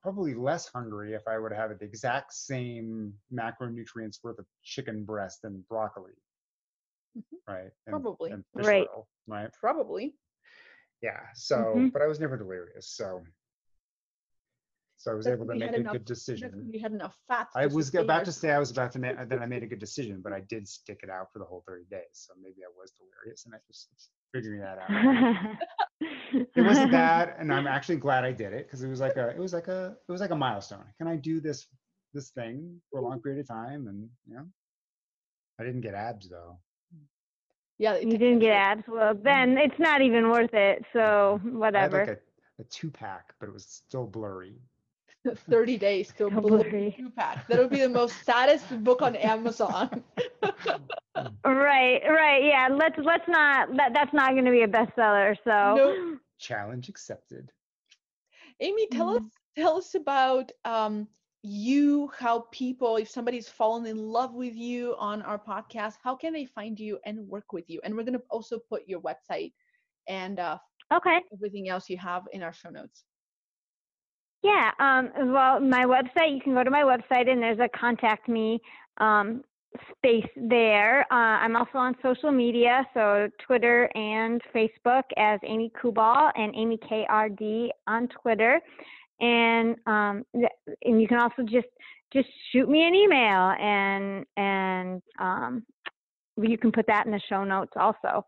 [0.00, 5.40] probably less hungry if I would have the exact same macronutrients worth of chicken breast
[5.44, 6.12] and broccoli.
[7.16, 7.22] Mhm.
[7.48, 7.72] Right.
[7.86, 8.32] And, Probably.
[8.32, 8.88] and Right.
[8.88, 9.52] oil, right.
[9.60, 10.18] Probably.
[11.00, 11.26] Yeah.
[11.34, 11.92] So, Mhm.
[11.92, 12.88] but I was never delirious.
[12.88, 13.24] So,
[15.02, 16.70] so I was That's able to we make had a enough- good decision.
[16.72, 17.48] We had enough fat.
[17.56, 19.46] I to was sustain about our- to say I was about to make that I
[19.46, 22.04] made a good decision, but I did stick it out for the whole 30 days.
[22.12, 23.88] So maybe I was delirious and I just
[24.32, 25.56] figuring that out.
[26.54, 29.30] it wasn't that, and I'm actually glad I did it because it was like a
[29.30, 30.84] it was like a it was like a milestone.
[30.98, 31.66] Can I do this
[32.14, 33.88] this thing for a long period of time?
[33.88, 34.46] And you know,
[35.58, 36.60] I didn't get abs though.
[37.78, 38.78] Yeah, it you didn't get effort.
[38.78, 38.84] abs.
[38.86, 39.58] Well, then mm-hmm.
[39.58, 40.84] it's not even worth it.
[40.92, 41.98] So I had whatever.
[41.98, 44.60] like a, a two pack, but it was still blurry.
[45.50, 46.94] 30 days to Double blow three.
[46.96, 47.46] two pack.
[47.48, 50.02] That would be the most saddest book on Amazon.
[51.44, 52.68] Right, right, yeah.
[52.70, 55.36] Let's let's not that that's not going to be a bestseller.
[55.44, 56.20] So Nope.
[56.38, 57.52] Challenge accepted.
[58.60, 59.30] Amy, tell us Mhm.
[59.56, 61.06] tell us about um,
[61.42, 66.32] you, how people, if somebody's fallen in love with you on our podcast, how can
[66.32, 67.80] they find you and work with you?
[67.84, 69.52] And we're gonna also put your website
[70.08, 70.58] and uh,
[70.94, 73.04] okay, everything else you have in our show notes.
[74.42, 74.70] Yeah.
[74.78, 76.34] Um, well, my website.
[76.34, 78.60] You can go to my website and there's a contact me
[78.98, 79.42] um,
[79.96, 81.02] space there.
[81.12, 86.78] Uh, I'm also on social media, so Twitter and Facebook as Amy Kubal and Amy
[86.78, 88.60] KRD on Twitter.
[89.20, 91.68] And um, and you can also just
[92.12, 95.62] just shoot me an email and and um,
[96.36, 98.26] you can put that in the show notes also.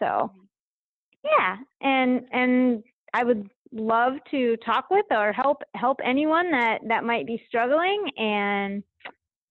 [0.00, 0.30] So
[1.24, 2.82] yeah, and and
[3.14, 8.10] I would love to talk with or help help anyone that that might be struggling
[8.18, 8.82] and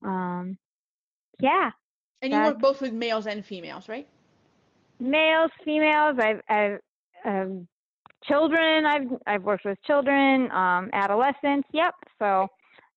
[0.06, 0.58] um
[1.40, 1.72] yeah
[2.22, 4.08] And you work both with males and females, right?
[5.00, 6.80] males females i've i've
[7.26, 7.68] um,
[8.24, 12.48] children i've i've worked with children um adolescents yep so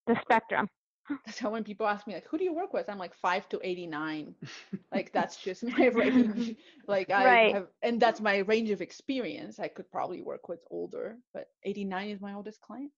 [0.07, 0.69] the spectrum
[1.27, 2.89] That's how when people ask me like, who do you work with?
[2.89, 4.35] I'm like five to 89.
[4.93, 6.55] like that's just my range.
[6.87, 7.53] Like I Right.
[7.53, 9.59] have, and that's my range of experience.
[9.59, 12.91] I could probably work with older, but 89 is my oldest client.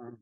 [0.00, 0.18] Um,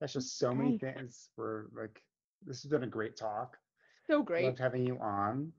[0.00, 0.94] That's just so many Nice.
[0.94, 1.28] things.
[1.36, 2.02] For like,
[2.44, 3.58] this has been a great talk.
[4.06, 4.44] So great.
[4.46, 5.52] Loved having you on.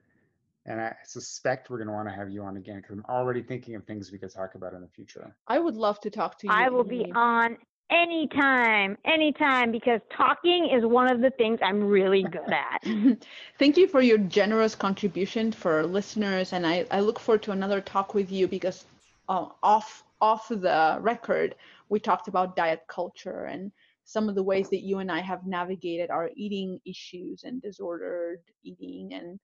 [0.66, 3.42] And I suspect we're going to want to have you on again because I'm already
[3.42, 5.36] thinking of things we could talk about in the future.
[5.48, 6.54] I would love to talk to you.
[6.54, 7.58] i will be on
[7.94, 12.82] anytime anytime because talking is one of the things i'm really good at
[13.60, 17.80] Thank you for your generous contribution for listeners, and I, I look forward to another
[17.80, 18.86] talk with you because
[19.30, 21.56] uh, off off the record,
[21.90, 23.72] we talked about diet culture and
[24.06, 28.40] some of the ways that you and I have navigated our eating issues and disordered
[28.64, 29.14] eating.
[29.14, 29.40] And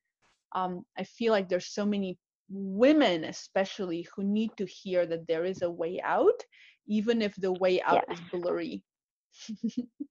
[0.54, 2.18] um, I feel like there's so many
[2.50, 6.44] women, especially, who need to hear that there is a way out,
[6.90, 8.14] even if the way out Yeah.
[8.14, 8.84] is blurry.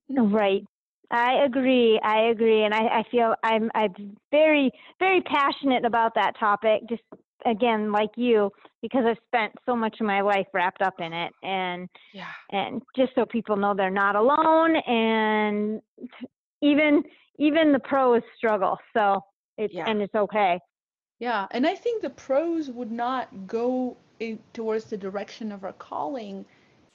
[0.09, 0.65] Right.
[1.11, 1.99] I agree.
[2.03, 6.83] I agree, and I, I feel I'm I'm very very passionate about that topic.
[6.89, 7.03] Just
[7.47, 8.51] again, like you,
[8.83, 12.27] because I've spent so much of my life wrapped up in it, and yeah.
[12.53, 15.81] and just so people know they're not alone, and
[16.61, 17.03] even
[17.39, 18.79] even the pros struggle.
[18.93, 19.25] So
[19.57, 19.89] it's Yeah.
[19.89, 20.61] and it's okay.
[21.21, 25.73] Yeah, and I think the pros would not go in, towards the direction of our
[25.73, 26.45] calling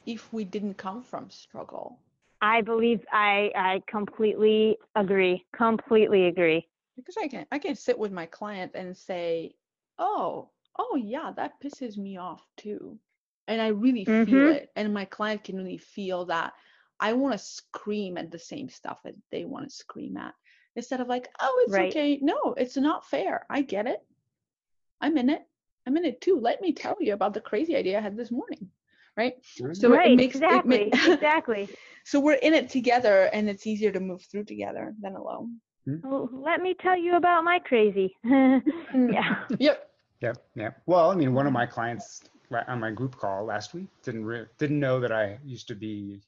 [0.06, 2.00] if we didn't come from struggle.
[2.42, 5.46] I believe I I completely agree.
[5.54, 6.68] Completely agree.
[6.96, 9.56] Because I can I can sit with my client and say,
[10.00, 13.00] "Oh, oh yeah, that pisses me off too,"
[13.48, 14.48] and I really feel Mhm.
[14.48, 16.54] it, and my client can really feel that.
[17.00, 20.34] I want to scream at the same stuff that they want to scream at
[20.76, 21.90] instead of like, "Oh, it's Right.
[21.92, 23.46] okay." No, it's not fair.
[23.52, 24.04] I get it.
[25.00, 25.48] I'm in it.
[25.86, 26.40] I'm in it too.
[26.40, 28.72] Let me tell you about the crazy idea I had this morning,
[29.18, 29.34] right?
[29.74, 30.12] So right.
[30.12, 30.90] it makes it exactly.
[30.94, 31.70] ma- exactly.
[32.06, 35.60] so we're in it together, and it's easier to move through together than alone.
[35.86, 35.98] Hmm?
[36.04, 38.16] Well, let me tell you about my crazy.
[38.24, 39.10] Hmm.
[39.12, 39.44] yeah.
[39.60, 39.90] Yep.
[40.22, 40.82] Yep, yep.
[40.86, 42.22] Well, I mean, one of my clients
[42.68, 46.22] on my group call last week didn't re- didn't know that I used to be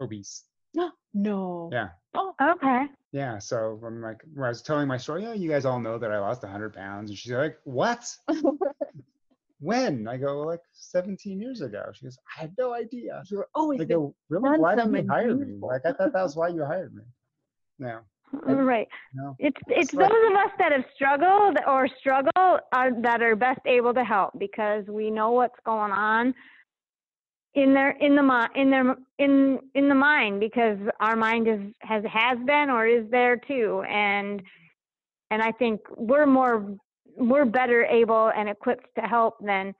[0.00, 0.44] obese.
[0.74, 0.90] No.
[1.18, 1.70] No.
[1.72, 2.84] Yeah, Oh, Okay.
[3.10, 3.38] yeah.
[3.38, 6.12] So I'm like, when I was telling my story, yeah, you guys all know that
[6.12, 8.04] I lost 100 pounds, and she's like, what?
[9.60, 10.06] When?
[10.06, 11.84] I go, like 17 years ago.
[11.94, 13.22] She goes, I had no idea.
[13.30, 14.58] You're always I go, really?
[14.58, 15.58] Why did you hire me?
[15.60, 17.02] Like I thought that was why you hired me.
[17.78, 18.00] No,
[18.34, 18.88] mm, Right.
[19.14, 19.36] no.
[19.38, 20.08] It's it's right.
[20.08, 24.38] those of us that have struggled or struggle are that are best able to help
[24.38, 26.34] because we know what's going on
[27.54, 31.60] in their in the mind in their in in the mind because our mind is
[31.80, 34.42] has has been or is there too and
[35.30, 36.76] and I think we're more
[37.16, 39.74] we're better able and equipped to help than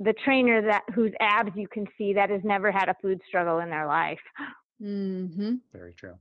[0.00, 3.58] the trainer that whose abs you can see that has never had a food struggle
[3.60, 4.20] in their life.
[4.82, 5.54] Mm-hmm.
[5.72, 6.14] Very true.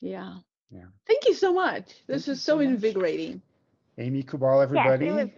[0.00, 0.36] Yeah.
[0.70, 0.84] Yeah.
[1.08, 1.86] Thank you so much.
[2.06, 2.66] This Thank is so so much.
[2.66, 3.42] invigorating.
[3.98, 5.10] Amy Kubal, everybody.
[5.10, 5.28] was-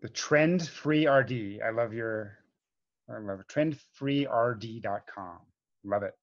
[0.00, 1.60] The trend free RD.
[1.64, 2.38] I love your,
[3.08, 3.46] I love it.
[3.48, 5.38] Trendfreerd.com.
[5.84, 6.14] Love it.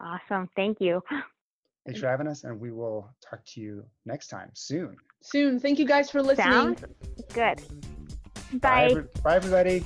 [0.00, 0.48] Awesome.
[0.56, 1.02] Thank you.
[1.84, 4.96] Thanks for having us, and we will talk to you next time soon.
[5.20, 5.60] Soon.
[5.60, 6.52] Thank you guys for listening.
[6.52, 6.84] Sounds
[7.34, 7.60] good.
[8.52, 8.84] Bye, Bye.
[8.90, 9.84] every- bye everybody.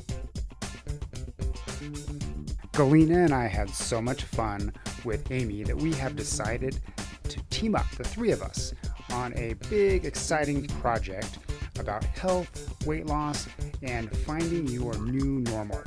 [2.73, 4.73] Galina and I had so much fun
[5.05, 6.79] with Amy that we have decided
[7.25, 8.73] to team up, the three of us,
[9.11, 11.39] on a big, exciting project
[11.81, 13.49] about health, weight loss,
[13.83, 15.83] and finding your new normal.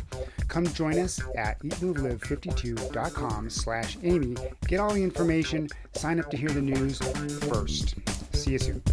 [0.51, 4.35] Come join us at eatmovelive52.com slash Amy.
[4.67, 6.97] Get all the information, sign up to hear the news
[7.47, 7.95] first.
[8.33, 8.83] See you soon.